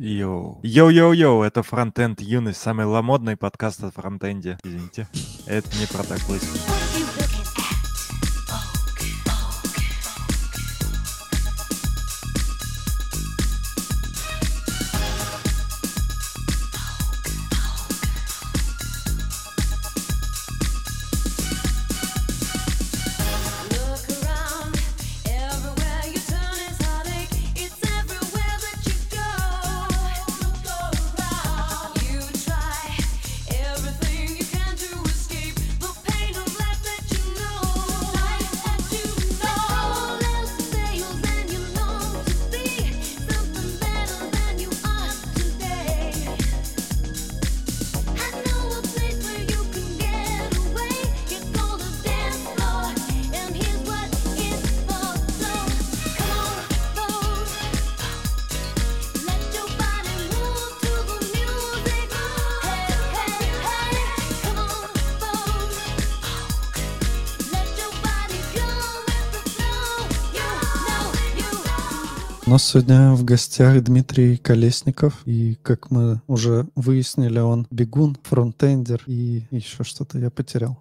[0.00, 0.60] Йоу.
[0.62, 4.58] Йоу-йоу-йоу, это Фронтенд Юность, самый ламодный подкаст о фронтенде.
[4.64, 5.06] Извините,
[5.46, 6.18] это не про так.
[72.70, 79.82] Сегодня в гостях Дмитрий Колесников, и как мы уже выяснили, он бегун, фронтендер и еще
[79.82, 80.78] что-то я потерял.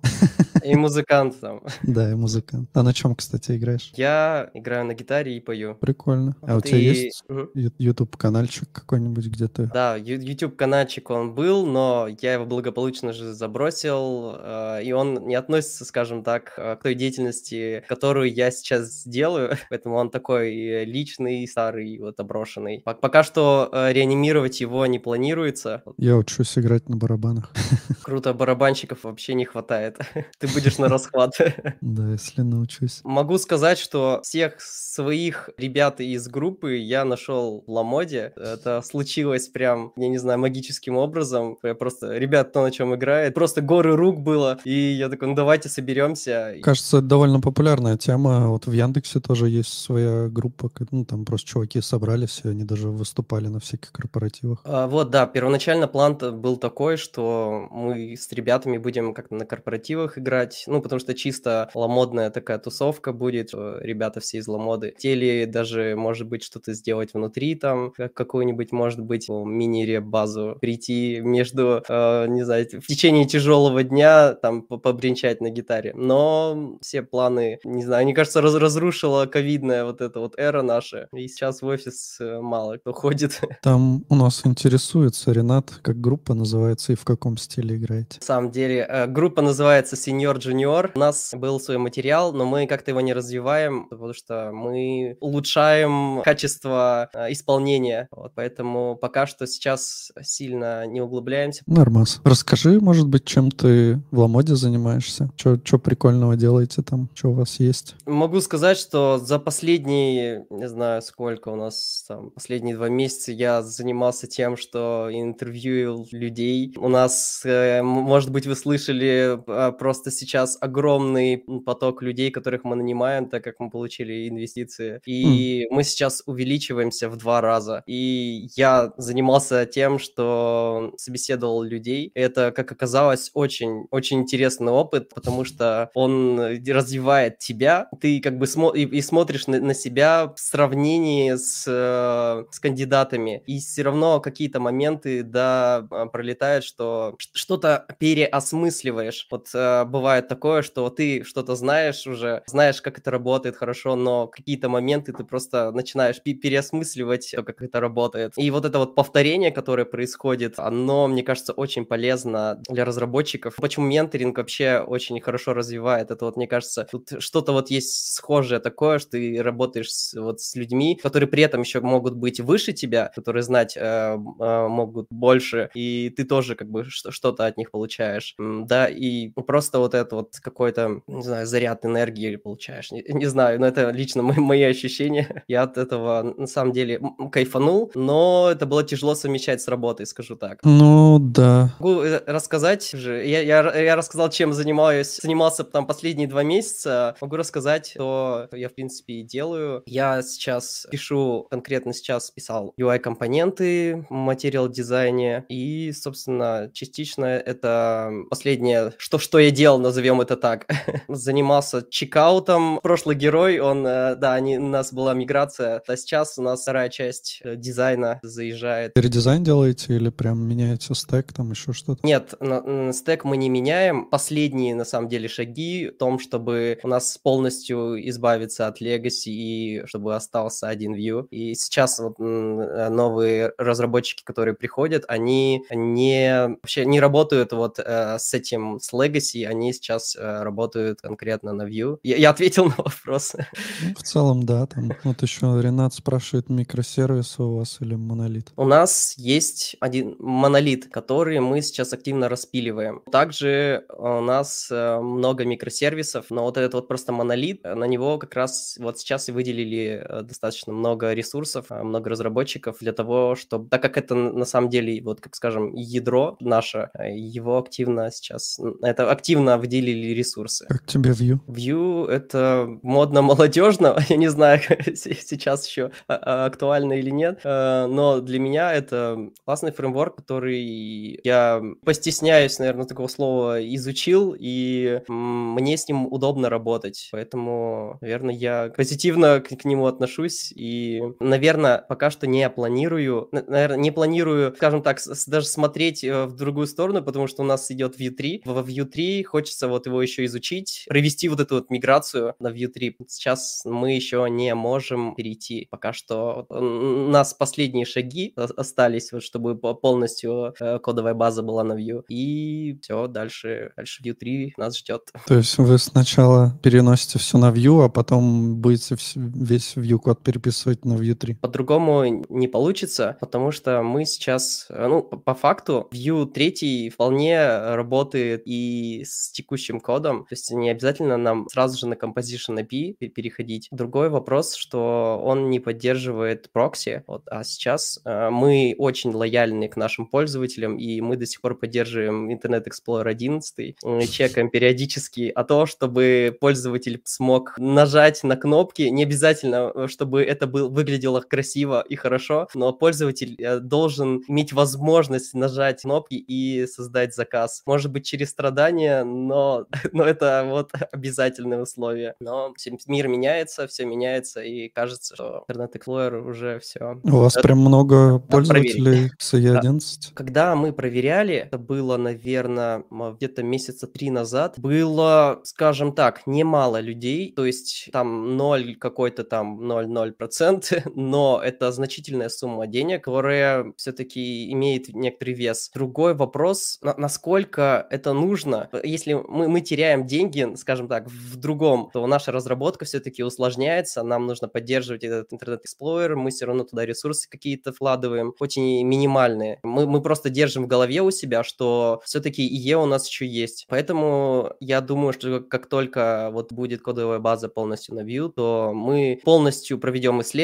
[0.64, 1.62] И музыкант там.
[1.84, 2.70] Да, и музыкант.
[2.74, 3.92] А на чем, кстати, играешь?
[3.96, 5.76] Я играю на гитаре и пою.
[5.76, 6.36] Прикольно.
[6.42, 7.24] А у тебя есть.
[7.56, 9.70] YouTube каналчик какой-нибудь, где ты?
[9.74, 15.36] Да, YouTube каналчик он был, но я его благополучно же забросил, э, и он не
[15.36, 20.86] относится, скажем так, э, к той деятельности, которую я сейчас делаю, поэтому он такой э,
[20.86, 22.82] личный, старый, вот оброшенный.
[22.86, 25.84] Пок- Пока что э, реанимировать его не планируется.
[25.98, 27.52] Я учусь играть на барабанах.
[28.04, 29.98] Круто, барабанщиков вообще не хватает.
[30.40, 31.34] Ты будешь на расхват.
[31.82, 33.02] Да, если научусь.
[33.04, 38.34] Могу сказать, что всех своих ребят из группы я нашел в Ламоде.
[38.36, 41.58] Это случилось прям, я не знаю, магическим образом.
[41.64, 44.60] Я просто, ребят, то, на чем играет, просто горы рук было.
[44.66, 46.56] И я такой, ну давайте соберемся.
[46.64, 48.48] Кажется, это довольно популярная тема.
[48.50, 50.70] Вот в Яндексе тоже есть своя группа.
[50.92, 54.62] Ну, там просто чуваки собрались, и они даже выступали на всяких корпоративах.
[54.66, 60.18] А, Вот, да, первоначально план был такой, что мы с ребятами будем как-то на корпоративах
[60.18, 64.92] играть, ну, потому что чисто ламодная такая тусовка будет, э, ребята все из ламоды.
[64.96, 71.20] Хотели даже, может быть, что-то сделать внутри там, как- какую-нибудь, может быть, ну, мини-реп-базу, прийти
[71.22, 75.94] между, э, не знаю, в течение тяжелого дня там по- побренчать на гитаре.
[75.96, 81.08] Но все планы, не знаю, мне кажется, раз- разрушила ковидная вот эта вот эра наша,
[81.14, 83.42] и сейчас в офис э, мало кто ходит.
[83.62, 88.18] Там у нас интересуется Ренат, как группа называется и в каком стиле играете.
[88.22, 90.92] На самом деле, э, группа называется Senior Junior.
[90.96, 96.22] У нас был свой материал, но мы как-то его не развиваем, потому что мы улучшаем
[96.24, 98.08] качество э, исполнения.
[98.12, 101.64] Вот, поэтому пока что сейчас сильно не углубляемся.
[101.66, 102.22] Нормас.
[102.24, 105.30] Расскажи, может быть, чем ты в Ламоде занимаешься?
[105.36, 107.10] Что прикольного делаете там?
[107.14, 107.96] Что у вас есть?
[108.06, 113.62] Могу сказать, что за последние, не знаю, сколько у нас там, последние два месяца я
[113.62, 116.74] занимался тем, что интервьюил людей.
[116.78, 122.76] У нас, э, может быть, вы слышали э, просто сейчас огромный поток людей, которых мы
[122.76, 125.02] нанимаем, так как мы получили инвестиции.
[125.06, 127.84] И мы сейчас увеличиваемся в два раза.
[127.86, 132.12] И я занимался тем, что собеседовал людей.
[132.14, 137.90] Это, как оказалось, очень, очень интересный опыт, потому что он э, развивает тебя.
[138.00, 142.60] Ты как бы смо- и, и смотришь на, на себя в сравнении с, э, с
[142.60, 143.44] кандидатами.
[143.48, 149.28] И все равно какие-то моменты, да, а, пролетают, что что-то переосмысливаешь.
[149.32, 154.28] Вот э, бывает такое, что ты что-то знаешь уже, знаешь, как это работает хорошо, но
[154.28, 158.34] какие-то моменты ты просто начинаешь пе- переосмысливать, как это работает.
[158.38, 163.56] И вот это вот повторение, которое происходит, оно, мне кажется, очень полезно для разработчиков.
[163.58, 166.12] Почему менторинг вообще очень хорошо развивает?
[166.12, 170.42] Это вот, мне кажется, тут что-то вот есть схожее такое, что ты работаешь с, вот
[170.42, 175.08] с людьми, которые при этом еще могут быть выше тебя, которые знать э, э, могут
[175.10, 178.36] больше, и ты тоже как бы что- что-то от них получаешь.
[178.38, 182.92] Да, и просто вот это вот какой-то, не знаю, заряд энергии получаешь.
[182.92, 185.44] Не, не знаю, но это лично мои, мои ощущения.
[185.48, 187.02] Я от этого на самом деле
[187.32, 190.60] кайфанул, но это было тяжело совмещать с работой, скажу так.
[190.64, 191.74] Ну, да.
[191.80, 193.26] Могу э, рассказать же.
[193.26, 195.20] Я, я, я рассказал, чем занимаюсь.
[195.22, 197.16] Занимался там последние два месяца.
[197.22, 199.84] Могу рассказать, что я, в принципе, и делаю.
[199.86, 201.09] Я сейчас пишу
[201.50, 209.80] конкретно сейчас писал UI-компоненты в материал-дизайне, и, собственно, частично это последнее, что, что я делал,
[209.80, 210.68] назовем это так.
[211.08, 212.80] Занимался чекаутом.
[212.82, 216.90] Прошлый герой, он, э, да, они, у нас была миграция, а сейчас у нас вторая
[216.90, 218.94] часть э, дизайна заезжает.
[218.94, 222.06] Передизайн делаете или прям меняете стек, там еще что-то?
[222.06, 224.06] Нет, на- стек мы не меняем.
[224.06, 229.82] Последние, на самом деле, шаги в том, чтобы у нас полностью избавиться от Legacy и
[229.86, 231.28] чтобы остался один Vue.
[231.30, 238.18] И сейчас вот э, новые разработчики, которые приходят, они не вообще не работают вот э,
[238.20, 242.00] с этим, с Legacy, они сейчас э, работают конкретно на Vue.
[242.04, 243.36] Я, я ответил на вопрос.
[243.36, 244.66] Ну, в целом, да.
[244.66, 248.52] Там вот еще Ренат спрашивает, микросервисы у вас или монолит?
[248.56, 253.02] У нас есть один монолит, который мы сейчас активно распиливаем.
[253.12, 258.18] Также у нас э, много микросервисов, но вот этот вот просто монолит, э, на него
[258.18, 263.36] как раз вот сейчас и выделили э, достаточно много ресурсов, э, много разработчиков для того,
[263.36, 268.12] чтобы, так как это на самом деле, вот как скажем, ядро наше, э, его активно
[268.12, 270.66] сейчас, это активно выделили ресурсы.
[270.68, 271.40] Как тебе Vue?
[271.48, 274.62] Vue— это модно-молодежно, я не знаю,
[274.96, 281.20] се- сейчас еще а- а, актуально или нет, но для меня это классный фреймворк, который
[281.24, 288.72] я постесняюсь, наверное, такого слова, изучил, и мне с ним удобно работать, поэтому, наверное, я
[288.76, 290.79] позитивно к, к нему отношусь, и,
[291.20, 296.36] наверное, пока что не планирую, наверное, не планирую, скажем так, с- даже смотреть э, в
[296.36, 300.02] другую сторону, потому что у нас идет Vue 3, во Vue 3 хочется вот его
[300.02, 302.98] еще изучить, провести вот эту вот миграцию на Vue 3.
[303.08, 305.68] Сейчас мы еще не можем перейти.
[305.72, 306.62] Пока что у
[307.10, 312.04] нас последние шаги остались, вот, чтобы по- полностью э, кодовая база была на Vue.
[312.10, 315.12] И все, дальше, дальше Vue 3 нас ждет.
[315.28, 320.69] То есть вы сначала переносите все на Vue, а потом будете весь Vue код переписывать
[320.84, 321.36] на Vue 3?
[321.36, 328.44] По-другому не получится, потому что мы сейчас, э, ну, по факту, Vue 3 вполне работает
[328.46, 333.10] и с текущим кодом, то есть не обязательно нам сразу же на Composition API пе-
[333.10, 333.68] переходить.
[333.72, 339.78] Другой вопрос, что он не поддерживает прокси, вот, а сейчас э, мы очень лояльны к
[339.78, 345.44] нашим пользователям, и мы до сих пор поддерживаем Internet Explorer 11, э, чекаем периодически, а
[345.44, 351.84] то, чтобы пользователь смог нажать на кнопки, не обязательно, э, чтобы это был, выглядело красиво
[351.88, 357.62] и хорошо, но пользователь э, должен иметь возможность нажать кнопки и создать заказ.
[357.66, 362.16] Может быть, через страдания, но, но это вот обязательное условие.
[362.20, 362.54] Но
[362.88, 367.00] мир меняется, все меняется, и кажется, что Internet Explorer уже все.
[367.04, 370.14] У вас Это- прям много пользователей с E11?
[370.14, 377.34] Когда мы проверяли, это было, наверное, где-то месяца три назад, было, скажем так, немало людей,
[377.36, 380.49] то есть там 0 какой-то там 0,0%,
[380.96, 385.70] но это значительная сумма денег, которая все-таки имеет некоторый вес.
[385.74, 388.70] Другой вопрос, на- насколько это нужно.
[388.84, 394.28] Если мы, мы теряем деньги, скажем так, в другом, то наша разработка все-таки усложняется, нам
[394.28, 399.60] нужно поддерживать этот Explorer, мы все равно туда ресурсы какие-то вкладываем, и минимальные.
[399.64, 403.66] Мы, мы просто держим в голове у себя, что все-таки IE у нас еще есть.
[403.70, 409.20] Поэтому я думаю, что как только вот будет кодовая база полностью на Vue, то мы
[409.24, 410.39] полностью проведем исследование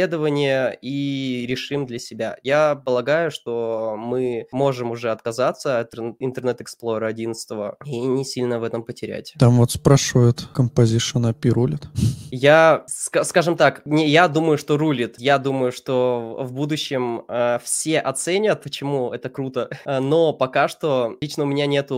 [0.81, 2.37] и решим для себя.
[2.43, 7.49] Я полагаю, что мы можем уже отказаться от Internet Explorer 11
[7.85, 9.33] и не сильно в этом потерять.
[9.39, 11.87] Там вот спрашивают, Composition API рулит?
[12.31, 15.15] Я, ска- скажем так, не я думаю, что рулит.
[15.19, 19.69] Я думаю, что в будущем э, все оценят, почему это круто.
[19.85, 21.97] Э, Но пока что лично у меня нету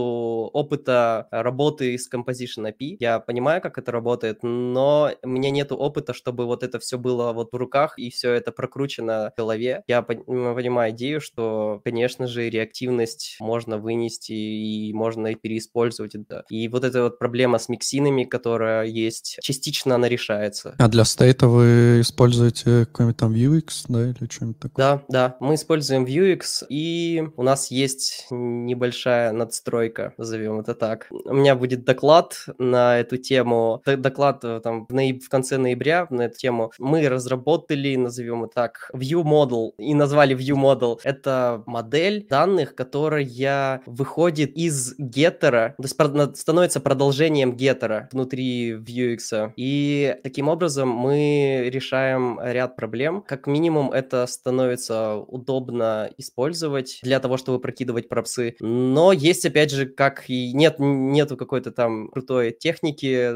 [0.52, 2.96] опыта работы с Composition API.
[3.00, 7.32] Я понимаю, как это работает, но у меня нету опыта, чтобы вот это все было
[7.32, 9.82] вот в руках и все это прокручено в голове.
[9.86, 16.44] Я понимаю идею, что, конечно же, реактивность можно вынести и можно переиспользовать это.
[16.48, 20.74] И вот эта вот проблема с миксинами, которая есть, частично она решается.
[20.78, 24.86] А для стейта вы используете какой-нибудь там Vuex, да, или что-нибудь такое?
[24.86, 31.06] Да, да, мы используем Vuex, и у нас есть небольшая надстройка, назовем это так.
[31.10, 36.06] У меня будет доклад на эту тему, доклад э, там в, нояб- в конце ноября
[36.10, 36.72] на эту тему.
[36.78, 40.98] Мы разработали, назовем это так, View Model, и назвали View Model.
[41.04, 49.52] Это модель данных, которая выходит из геттера, то есть становится продолжением геттера внутри Vuex.
[49.56, 53.22] И таким образом мы решаем ряд проблем.
[53.26, 58.56] Как минимум это становится удобно использовать для того, чтобы прокидывать пропсы.
[58.60, 63.30] Но есть, опять же, как и нет, нету какой-то там крутой техники,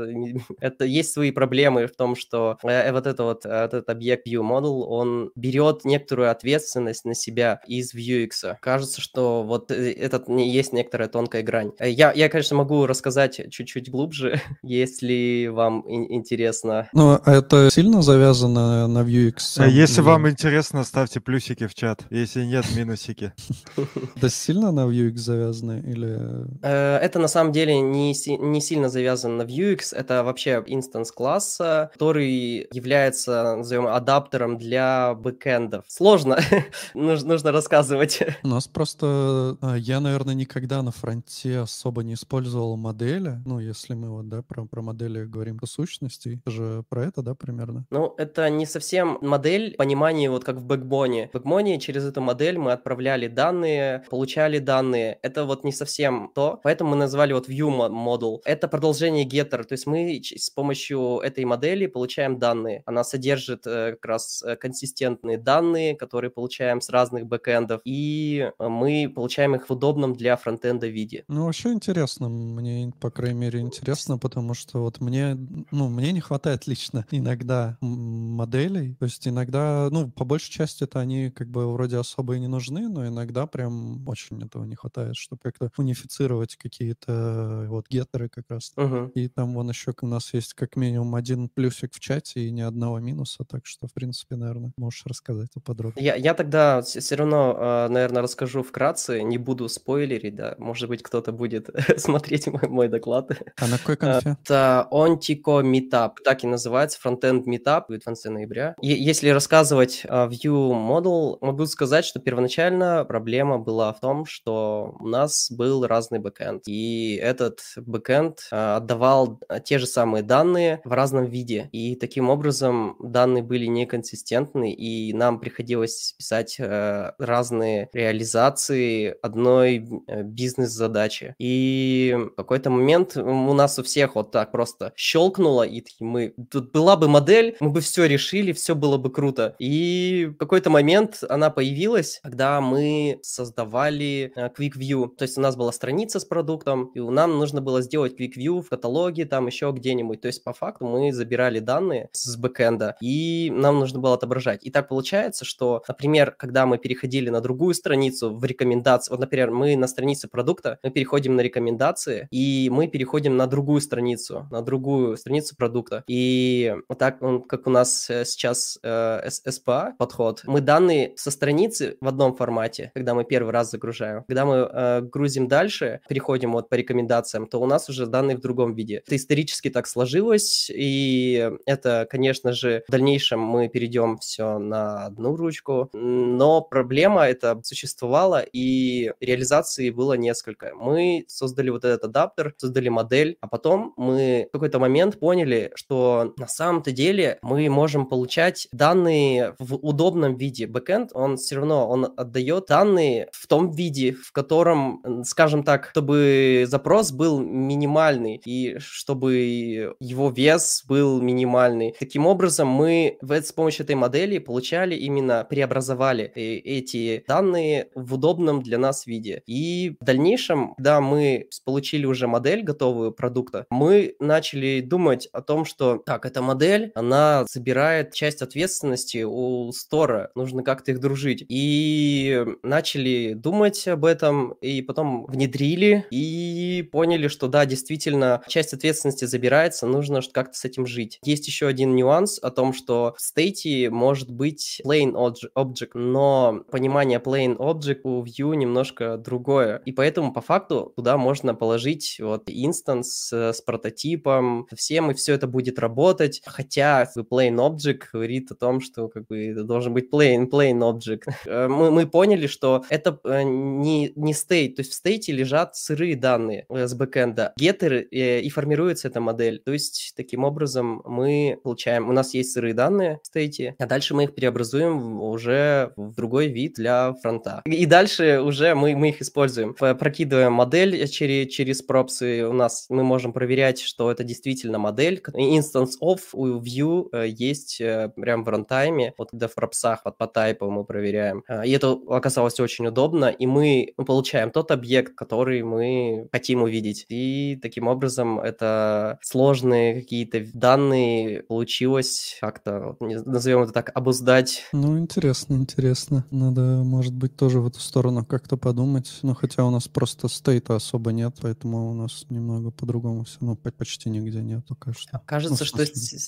[0.61, 4.22] это есть свои проблемы в том, что э, вот это вот, э, вот этот объект
[4.27, 8.57] ViewModel, он берет некоторую ответственность на себя из Vuex.
[8.61, 11.73] Кажется, что вот э, этот есть некоторая тонкая грань.
[11.79, 16.89] Э, Я, я, конечно, могу рассказать чуть-чуть глубже, если вам ин- интересно.
[16.93, 19.35] Ну, а это сильно завязано на Vuex?
[19.39, 22.05] Сам Если вам интересно, ставьте плюсики в чат.
[22.11, 23.33] Если нет, минусики.
[24.17, 26.19] Это сильно на Vuex завязано или...
[26.63, 31.13] Э, Это на самом деле не, си- не сильно завязано на Vuex, это вообще инстанс
[31.13, 34.12] класса, который является, назовем, адаптером
[34.59, 35.85] для бэкэндов.
[35.89, 36.39] Сложно,
[36.95, 38.21] нужно, нужно рассказывать.
[38.43, 39.57] У нас просто...
[39.61, 43.41] а, Я, наверное, никогда на фронте особо не использовал модели.
[43.45, 46.41] Ну, если мы вот, да, про, про модели говорим по сущности.
[46.45, 47.87] Это же про это, да, примерно?
[47.91, 51.29] Ну, это не совсем модель понимания, вот как в бэкбоне.
[51.29, 55.19] В бэкбоне через эту модель мы отправляли данные, получали данные.
[55.23, 58.41] Это вот не совсем то, поэтому мы назвали вот view model.
[58.45, 62.83] Это продолжение getter, то есть мы с помощью этой модели получаем данные.
[62.87, 68.69] Она содержит э, как раз э, консистентные данные, которые получаем с разных бэкэндов, и э,
[68.69, 71.25] мы получаем их в удобном для фронтенда виде.
[71.29, 72.29] Ну, вообще интересно.
[72.29, 75.37] Мне, по крайней мере, интересно, потому что вот мне,
[75.71, 78.97] ну, мне не хватает лично иногда моделей.
[78.99, 82.49] То есть иногда, ну, по большей части это они как бы вроде особо и не
[82.49, 88.47] нужны, но иногда прям очень этого не хватает, чтобы как-то унифицировать какие-то вот геттеры как
[88.49, 88.73] раз.
[88.77, 89.09] Мгм.
[89.15, 92.63] И там вон еще у нас есть как минимум один плюсик в чате и ни
[92.63, 96.05] одного минуса, так что, в принципе, наверное, можешь рассказать поподробнее.
[96.05, 101.33] Я, я тогда все равно, наверное, расскажу вкратце, не буду спойлерить, да, может быть, кто-то
[101.33, 101.69] будет
[101.99, 103.31] смотреть мой, мой доклад.
[103.61, 104.37] А на какой конфе?
[104.43, 108.75] Это Ontico Meetup, так и называется, фронтенд Meetup, будет в конце ноября.
[108.81, 114.97] Е- если рассказывать о View Model, могу сказать, что первоначально проблема была в том, что
[114.99, 120.81] у нас был разный бэкэнд, и этот бэкэнд а, отдавал а, те же самые данные
[120.85, 127.89] в разном виде, и таким образом данные были неконсистентны, и нам приходилось писать э, разные
[127.93, 131.35] реализации одной э, бизнес-задачи.
[131.39, 136.35] И в какой-то момент у нас у всех вот так просто щелкнуло, и мы...
[136.51, 139.55] Тут была бы модель, мы бы все решили, все было бы круто.
[139.59, 145.09] И в какой-то момент она появилась, когда мы создавали э, Quick View.
[145.09, 148.63] То есть у нас была страница с продуктом, и нам нужно было сделать Quick View
[148.63, 150.21] в каталоге, там еще где-нибудь.
[150.21, 154.65] То есть по факту мы забирали данные с бэкэнда, и нам нужно было отображать.
[154.65, 159.51] И так получается, что, например, когда мы переходили на другую страницу в рекомендации, вот, например,
[159.51, 164.63] мы на странице продукта, мы переходим на рекомендации, и мы переходим на другую страницу, на
[164.63, 166.05] другую страницу продукта.
[166.07, 171.31] И вот так, он, как у нас э, сейчас э, SPA подход, мы данные со
[171.31, 174.25] страницы в одном формате, когда мы первый раз загружаем.
[174.25, 178.41] Когда мы э, грузим дальше, переходим вот по рекомендациям, то у нас уже данные в
[178.41, 179.03] другом виде.
[179.07, 185.37] Это исторически так сложилось, и это, конечно же, в дальнейшем мы перейдем все на одну
[185.37, 190.73] ручку, но проблема эта существовала, и реализации было несколько.
[190.75, 196.33] Мы создали вот этот адаптер, создали модель, а потом мы в какой-то момент поняли, что
[196.39, 200.67] на самом-то деле мы можем получать данные в удобном виде.
[200.67, 206.65] Бэкэнд, он все равно, он отдает данные в том виде, в котором, скажем так, чтобы
[206.67, 211.95] запрос был минимальный и чтобы его вес был минимальный.
[211.99, 218.15] Таким образом, мы в, с помощью этой модели получали именно, преобразовали э, эти данные в
[218.15, 219.43] удобном для нас виде.
[219.47, 225.65] И в дальнейшем, когда мы получили уже модель готовую продукта, мы начали думать о том,
[225.65, 231.45] что так, эта модель, она забирает часть ответственности у стора, нужно как-то их дружить.
[231.49, 239.25] И начали думать об этом, и потом внедрили, и поняли, что да, действительно, часть ответственности
[239.25, 241.19] забирается, нужно как-то с этим жить.
[241.25, 247.19] Есть еще один нюанс о том, что стейте может быть plain obj- object, но понимание
[247.19, 249.81] plain object у Vue немножко другое.
[249.87, 255.35] И поэтому по факту туда можно положить вот инстанс э, с прототипом, всем, и все
[255.35, 256.43] это будет работать.
[256.45, 261.23] Хотя plain object говорит о том, что как бы это должен быть plain, plain object.
[261.47, 265.75] Э, Мы, мы поняли, что это э, не, не state, то есть в стейте лежат
[265.77, 269.61] сырые данные с бэкэнда, геттеры, и формируется эта модель.
[269.65, 274.25] То есть таким образом мы получаем, у нас есть сырые данные стейте, а дальше мы
[274.25, 277.63] их преобразуем уже в другой вид для фронта.
[277.65, 279.75] И дальше уже мы, мы их используем.
[279.75, 285.23] Прокидываем модель через, через пропсы, у нас мы можем проверять, что это действительно модель.
[285.35, 290.17] Instance of у Vue э, есть э, прям в рантайме, вот когда в пропсах вот
[290.19, 291.43] по тайпу мы проверяем.
[291.49, 297.07] Э, И это оказалось очень удобно, и мы получаем тот объект, который мы хотим увидеть.
[297.09, 304.65] И таким образом это сложные какие-то данные получилось как-то назовем это так, обуздать.
[304.73, 306.25] Ну, интересно, интересно.
[306.31, 309.11] Надо, может быть, тоже в эту сторону как-то подумать.
[309.23, 313.37] Ну, хотя у нас просто стейта особо нет, поэтому у нас немного по-другому все.
[313.41, 315.21] Ну, по- почти нигде нет пока что.
[315.27, 315.83] Кажется, Ну, что...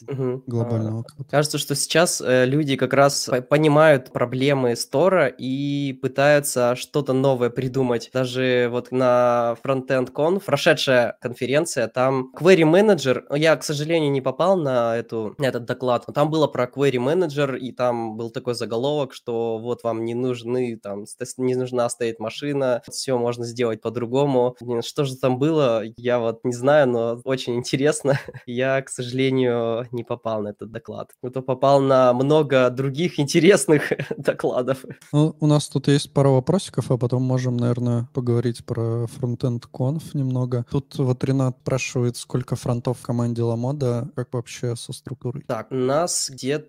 [0.09, 1.31] А, Глобального какого-то.
[1.31, 7.51] Кажется, что сейчас э, люди как раз по- понимают проблемы стора и пытаются что-то новое
[7.51, 8.11] придумать.
[8.13, 14.21] Даже вот на Frontend Conf, прошедшая конференция, там Query Manager, ну, я, к сожалению, не
[14.21, 18.31] попал на, эту, на этот доклад, но там было про Query Manager, и там был
[18.31, 21.05] такой заголовок, что вот вам не нужны, там,
[21.39, 24.57] не нужна стоит машина, все можно сделать по-другому.
[24.83, 28.19] Что же там было, я вот не знаю, но очень интересно.
[28.47, 31.11] Я, к сожалению, не попал на этот доклад.
[31.23, 34.85] Зато попал на много других интересных докладов.
[35.13, 40.03] Ну, у нас тут есть пара вопросиков, а потом можем, наверное, поговорить про Frontend Conf
[40.15, 40.67] немного.
[40.71, 45.45] Тут вот Ренат спрашивает, сколько фронтов в команде Ламода, как вообще со структурой?
[45.47, 46.64] Так, нас где-то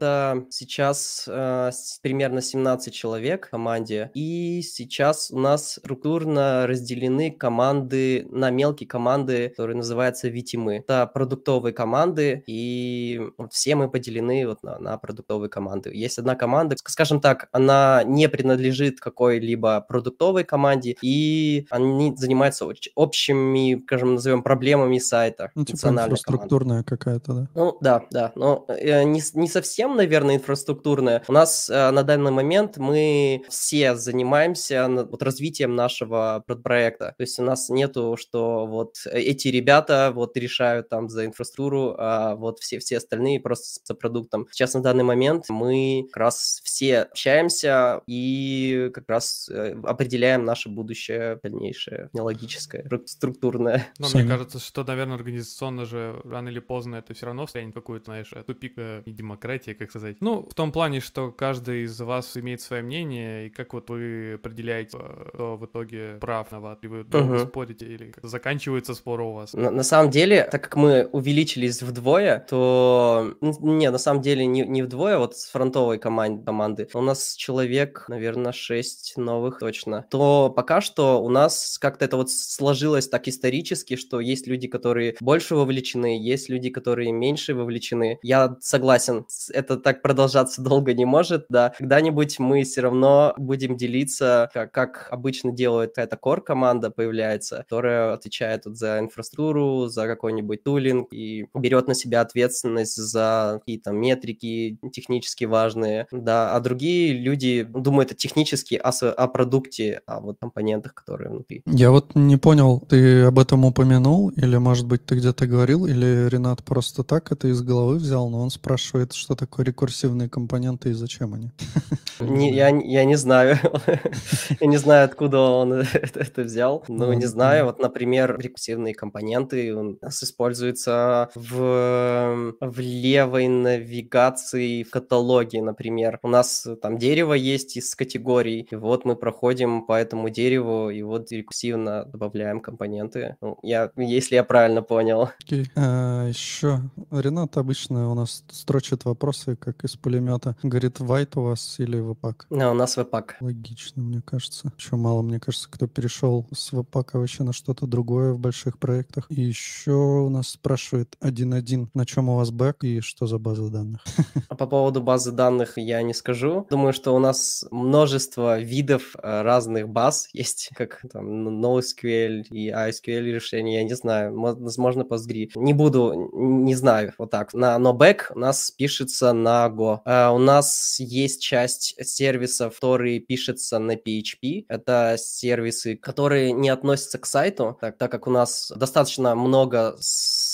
[0.50, 1.72] сейчас э,
[2.02, 9.50] примерно 17 человек в команде, и сейчас у нас структурно разделены команды на мелкие команды,
[9.50, 10.78] которые называются VTMы.
[10.78, 15.92] Это продуктовые команды, и вот все мы поделены вот на, на продуктовые команды.
[15.94, 22.68] Есть одна команда, ск- скажем так, она не принадлежит какой-либо продуктовой команде, и они занимаются
[22.96, 25.52] общими, скажем, назовем, проблемами сайта.
[25.56, 27.48] Ну, типа инфраструктурная какая-то, да?
[27.56, 31.24] Ну, да, да, но э, не, не совсем, наверное, инфраструктурная.
[31.28, 37.14] У нас э, на данный момент мы все занимаемся вот, развитием нашего проекта.
[37.18, 42.36] То есть у нас нету, что вот эти ребята вот решают там за инфраструктуру, а
[42.36, 44.48] вот все, все остальные просто за продуктом.
[44.52, 50.70] Сейчас на данный момент мы как раз все общаемся и как раз э, определяем наше
[50.70, 53.88] будущее дальнейшее, технологическое, ру- структурное.
[54.00, 57.76] Но мне кажется, что, наверное, организационно же рано или поздно это все равно встанет в
[57.76, 60.18] какую-то, знаешь, тупик э, и демократии, как сказать.
[60.20, 64.34] Ну, в том плане, что каждый из вас имеет свое мнение, и как вот вы
[64.36, 64.98] определяете,
[65.34, 67.40] кто в итоге прав, виноват, и вы Мгм.
[67.48, 69.54] спорите, или как заканчивается спор у вас.
[69.54, 73.34] На, на самом деле, так как мы увеличились вдвое, то...
[73.42, 76.88] Не, на самом деле не, не вдвое, вот с фронтовой команд- команды.
[76.94, 80.06] У нас человек, наверное, 6 новых точно.
[80.10, 85.16] То пока что у нас как-то это вот сложилось так исторически, что есть люди, которые
[85.22, 88.20] больше вовлечены, есть люди, которые меньше вовлечены.
[88.22, 91.74] Я согласен, с- это так продолжаться долго не может, да.
[91.78, 98.66] Когда-нибудь мы все равно будем делиться, как, как обычно делает какая-то core-команда появляется, которая отвечает
[98.66, 105.46] вот за инфраструктуру, за какой-нибудь тулинг и берет на себя ответственность за какие-то метрики технически
[105.46, 111.30] важные, да, а другие люди думают о технически, о, о продукте, о вот компонентах, которые
[111.30, 111.64] внутри.
[111.66, 116.28] Я вот не понял, ты об этом упомянул, или, может быть, ты где-то говорил, или
[116.30, 120.94] Ренат просто так это из головы взял, но он спрашивает, что такое рекурсивные компоненты и
[120.94, 121.52] зачем они.
[122.20, 123.58] Не- я, я не знаю.
[124.62, 126.84] Я не знаю, откуда он это, это взял.
[126.88, 127.66] Ну, не знаю.
[127.66, 136.20] Вот, например, рекурсивные компоненты у нас используются в, в левой навигации в каталоге, например.
[136.24, 141.02] У нас там дерево есть из категорий, и вот мы проходим по этому дереву, и
[141.02, 143.36] вот рекурсивно добавляем компоненты.
[143.42, 145.30] Ну, я, если я правильно понял.
[145.76, 146.80] А, еще
[147.12, 149.06] Ренат обычно у нас строчит
[149.36, 150.56] вопросы, как из пулемета.
[150.64, 152.48] Говорит, вайт у вас или впак?
[152.50, 153.36] А, у нас веб-пак.
[153.42, 154.72] Логично, мне кажется.
[154.78, 159.26] Еще мало, мне кажется, кто перешел с веб-пака вообще на что-то другое в больших проектах.
[159.30, 163.70] И еще у нас спрашивает 1.1, на чем у вас бэк и что за база
[163.70, 164.04] данных?
[164.50, 166.66] А По поводу базы данных я не скажу.
[166.70, 173.24] Думаю, что у нас множество видов э, разных баз есть, как там NoSQL и ISQL
[173.32, 175.50] решения, я не знаю, мо- возможно, Postgre.
[175.56, 177.54] Не буду, не знаю, вот так.
[177.54, 180.00] На NoBack у нас пишется на Go.
[180.06, 184.66] Э, У нас есть часть сервисов, которые пишутся на PHP.
[184.68, 189.96] Это сервисы, которые не относятся к сайту, так, так как у нас достаточно много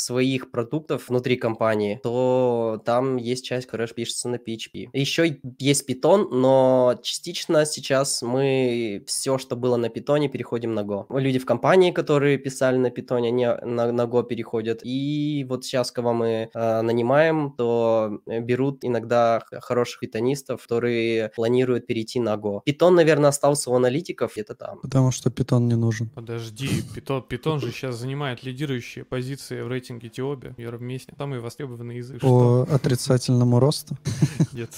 [0.01, 4.89] своих продуктов внутри компании, то там есть часть, которая пишется на PHP.
[4.93, 11.05] Еще есть Python, но частично сейчас мы все, что было на Python, переходим на Go.
[11.09, 14.81] Люди в компании, которые писали на Python, они на, на Go переходят.
[14.83, 21.87] И вот сейчас, кого мы э, нанимаем, то э, берут иногда хороших питонистов, которые планируют
[21.87, 22.61] перейти на Go.
[22.67, 24.79] Python, наверное, остался у аналитиков где-то там.
[24.81, 26.09] Потому что питон не нужен.
[26.09, 31.13] Подожди, Питон, Питон же сейчас занимает лидирующие позиции в рейтинге аутсорсинг Этиопия, Евроместе.
[31.17, 32.17] Самый востребованный язык.
[32.17, 32.65] Что?
[32.67, 33.95] По отрицательному росту.
[34.54, 34.69] Нет.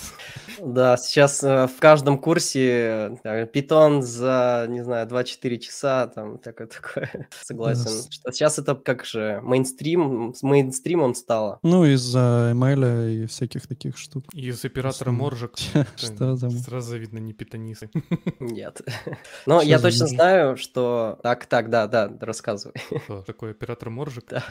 [0.60, 6.68] Да, сейчас э, в каждом курсе э, питон за, не знаю, 2-4 часа, там, такое
[6.68, 7.28] такое.
[7.44, 8.12] Согласен.
[8.12, 11.60] Что Сейчас это как же мейнстрим, с мейнстримом стало.
[11.64, 14.26] Ну, из-за эмейля и всяких таких штук.
[14.34, 15.58] Из оператора Что- Моржик.
[15.96, 16.52] Что там?
[16.52, 17.90] Сразу видно не питонисты.
[18.40, 18.82] Нет.
[19.46, 21.20] Но Что я точно знаю, что...
[21.24, 22.76] Так, так, да, да, рассказывай.
[23.04, 24.26] Что, такой оператор Моржик?
[24.30, 24.44] Да.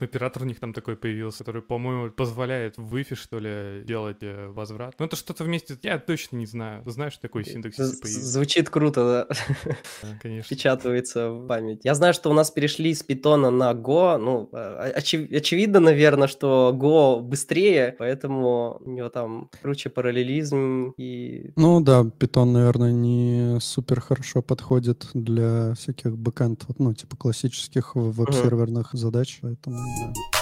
[0.00, 4.48] Оператор у них там такой появился, который, по-моему, позволяет в wi что ли, делать э,
[4.48, 4.94] возврат.
[4.98, 5.76] Ну, это что-то вместе...
[5.82, 6.82] Я точно не знаю.
[6.86, 8.26] Знаешь, такой синтаксис появился?
[8.26, 9.74] Звучит круто, да.
[10.02, 10.46] Да, конечно.
[10.46, 11.80] Впечатывается в память.
[11.84, 14.16] Я знаю, что у нас перешли с питона на Go.
[14.16, 21.52] Ну, э, очи- очевидно, наверное, что Go быстрее, поэтому у него там круче параллелизм и...
[21.56, 28.90] Ну да, питон, наверное, не супер хорошо подходит для всяких бэкэнд, ну, типа классических веб-серверных
[28.92, 30.39] задач, поэтому да.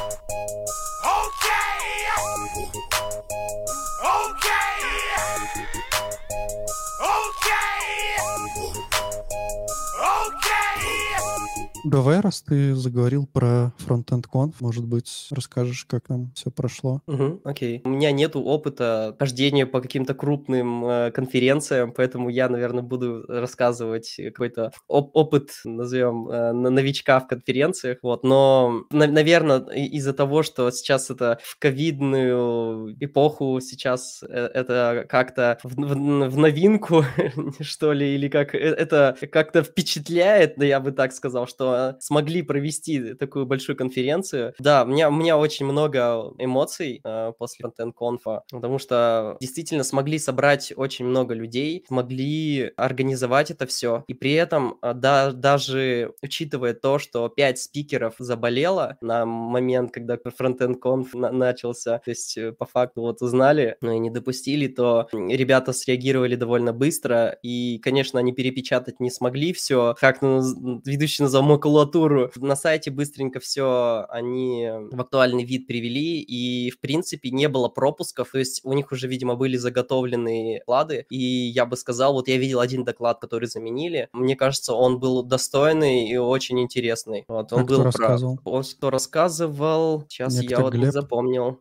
[11.91, 17.01] Давай, раз ты заговорил про фронтенд конф, может быть, расскажешь, как там все прошло?
[17.07, 17.81] Мгм, окей.
[17.85, 24.15] У меня нету опыта хождения по каким-то крупным э, конференциям, поэтому я, наверное, буду рассказывать
[24.19, 27.99] какой-то оп- опыт, назовем, э, на- новичка в конференциях.
[28.03, 28.23] Вот.
[28.23, 35.75] Но, наверное, из-за того, что сейчас это в ковидную эпоху, сейчас э, это как-то в,
[35.75, 37.05] в- в новинку,
[37.61, 41.95] что ли, или как э, это как-то впечатляет, да я бы так сказал, что э,
[42.01, 44.55] смогли провести такую большую конференцию.
[44.59, 50.19] Да, у меня, у меня очень много эмоций э, после контент-конфа, потому что действительно смогли
[50.19, 56.75] собрать очень много людей, смогли организовать это все, и при этом, э, да, даже учитывая
[56.75, 62.67] то, что 5 спикеров заболело на момент, когда фронтенд-конф на- начался, то есть э, по
[62.67, 68.33] факту вот узнали, но и не допустили, то ребята среагировали довольно быстро, и, конечно, они
[68.33, 70.41] перепечатать не смогли все, как ну,
[70.85, 72.31] ведущий назвал макулатуру.
[72.37, 78.31] На сайте быстренько все они в актуальный вид привели, и, в принципе, не было пропусков,
[78.33, 82.37] то есть у них уже, видимо, были заготовленные доклады, и я бы сказал, вот я
[82.37, 87.25] видел один доклад, который заменили, мне кажется, он был достойный и очень интересный.
[87.29, 88.41] Вот, он А был про- рассказывал?
[88.45, 90.05] Он что рассказывал?
[90.09, 90.93] Сейчас я Некто вот не Глеб?
[90.93, 91.59] запомнил.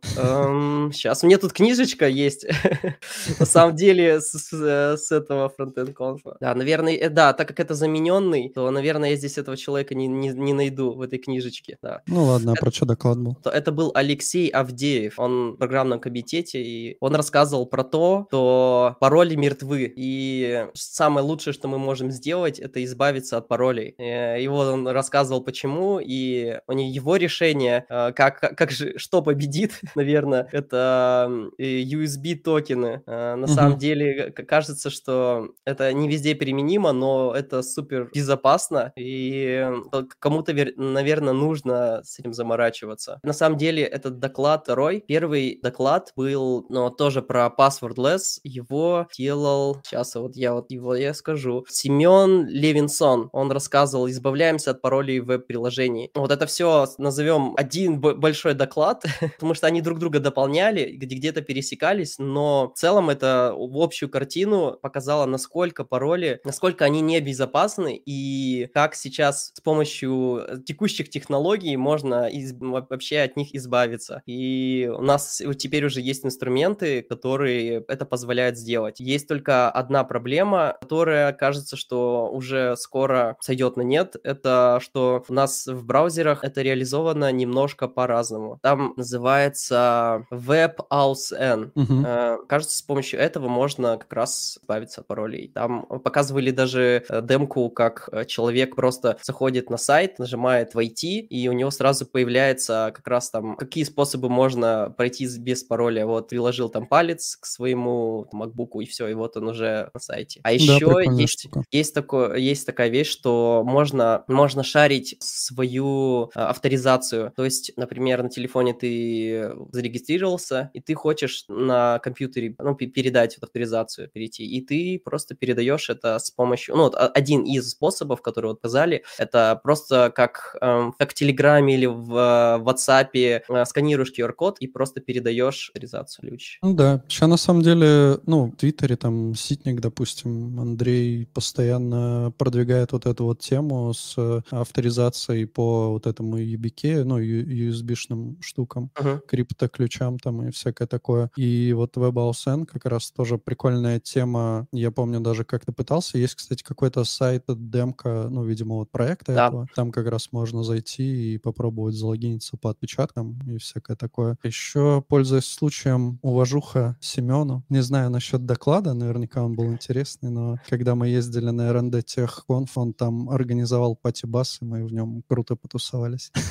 [0.92, 2.46] Сейчас, у меня тут книжечка есть,
[3.38, 6.36] на самом деле, с- э, этого фронтенд конфа.
[6.40, 10.06] Да, наверное, э, да, так как это замененный, то, наверное, я здесь этого человека не,
[10.06, 12.02] не, не найду в этой книжечке, да.
[12.06, 13.34] Ну ладно, а про что доклад был?
[13.42, 18.96] То Это был Алексей Авдеев, он в программном комитете, и он рассказывал про то, что
[19.00, 23.94] пароли мертвы, и самое лучшее, что мы можем сделать, это избавиться от паролей.
[23.98, 28.98] Э, И вот он рассказывал, почему, и у него его решение, э, как, как- же,
[28.98, 33.02] что победит, наверное, это э, USB токены.
[33.06, 33.48] Э, На Мгм.
[33.48, 39.74] самом деле, кажется, что это не везде применимо, но это супер безопасно, и э,
[40.18, 43.20] кому-то, наверное, нужно с этим заморачиваться.
[43.22, 49.80] На самом деле, этот доклад второй, первый доклад был, ну, тоже про passwordless, его делал,
[49.84, 55.26] сейчас вот я вот его я скажу, Семен Левинсон, он рассказывал, избавляемся от паролей в
[55.26, 56.10] веб-приложении.
[56.14, 61.42] Вот это все назовем один большой доклад, потому что они друг друга дополняли, где где-то
[61.42, 68.68] пересекались, но в целом это в общую картину показало, насколько пароли, насколько они небезопасны и
[68.74, 74.22] как сейчас с помощью э, текущих технологий можно из- во- вообще от них избавиться.
[74.26, 79.00] И у нас теперь уже есть инструменты, которые это позволяют сделать.
[79.00, 84.16] Есть только одна проблема, которая кажется, что уже скоро сойдет на нет.
[84.24, 88.58] Это что у нас в браузерах это реализовано немножко по-разному.
[88.62, 91.70] Там называется WebAuthn.
[91.74, 92.04] Мгм.
[92.06, 95.50] Э, Кажется, с помощью этого можно как раз избавиться от паролей.
[95.54, 101.52] Там показывали даже э, демку, как человек просто заходит на сайт, нажимает «Войти», и у
[101.52, 106.06] него сразу появляется как раз там, какие способы можно пройти без пароля.
[106.06, 110.40] Вот приложил там палец к своему MacBook, и все, и вот он уже на сайте.
[110.42, 111.62] А Да, еще прикольная есть, штука.
[111.70, 117.32] есть, такое, есть такая вещь, что можно, можно шарить свою э, авторизацию.
[117.34, 123.36] То есть, например, на телефоне ты зарегистрировался, и ты хочешь на компьютере ну, пе- передать
[123.36, 126.76] эту авторизацию, перейти, и ты просто передаешь это с помощью...
[126.76, 131.10] Ну, вот а- один из способов, которые вот сказали, это это просто как, эм, как
[131.10, 136.58] в Телеграме или в э, WhatsApp э, сканируешь QR-код и просто передаешь авторизацию ключ.
[136.62, 142.92] Ну да, сейчас на самом деле, ну, в Твиттере там Ситник, допустим, Андрей постоянно продвигает
[142.92, 149.20] вот эту вот тему с э, авторизацией по вот этому YubiKey, ну, USB-шным штукам, Мгм.
[149.26, 151.30] криптоключам там и всякое такое.
[151.36, 154.66] И вот WebAuthn как раз тоже прикольная тема.
[154.72, 156.18] Я помню, даже как-то пытался.
[156.18, 159.48] Есть, кстати, какой-то сайт, демка, ну, видимо, вот проекта Да.
[159.48, 159.66] этого.
[159.74, 164.36] Там как раз можно зайти и попробовать залогиниться по отпечаткам и всякое такое.
[164.42, 167.64] Еще, пользуясь случаем, уважуха Семену.
[167.68, 172.76] Не знаю насчет доклада, наверняка он был интересный, но когда мы ездили на РНД Техконф,
[172.76, 176.32] он там организовал пати-бас, и мы в нем круто потусовались.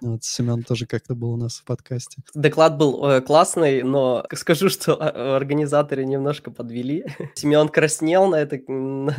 [0.00, 2.22] Вот Семен тоже как-то был у нас в подкасте.
[2.34, 4.94] Доклад был э, классный, но скажу, что
[5.36, 7.06] организаторы немножко подвели.
[7.34, 9.16] Семен краснел на, это, на,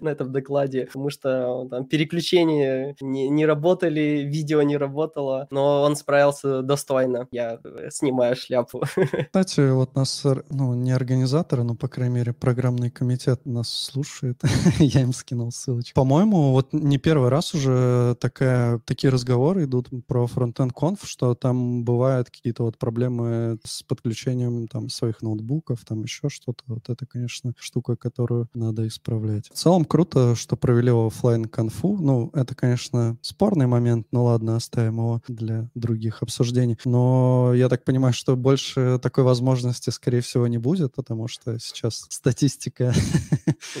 [0.00, 5.96] на- этом докладе, потому что там переключения не, не работали, видео не работало, но он
[5.96, 7.26] справился достойно.
[7.30, 8.82] Я э, снимаю шляпу.
[9.26, 14.40] Кстати, вот нас, ну, не организаторы, но, по крайней мере, программный комитет нас слушает.
[14.78, 15.94] Я им скинул ссылочку.
[15.94, 21.84] По-моему, вот не первый раз уже такая, такие разговоры идут про фронтенд конф, что там
[21.84, 26.62] бывают какие-то вот проблемы с подключением там своих ноутбуков, там еще что-то.
[26.66, 29.48] Вот это, конечно, штука, которую надо исправлять.
[29.50, 31.46] В целом круто, что провели оффлайн
[31.80, 32.02] конфу.
[32.02, 36.76] Ну, это, конечно, спорный момент, но ладно, оставим его для других обсуждений.
[36.84, 42.06] Но я так понимаю, что больше такой возможности, скорее всего, не будет, потому что сейчас
[42.08, 42.92] статистика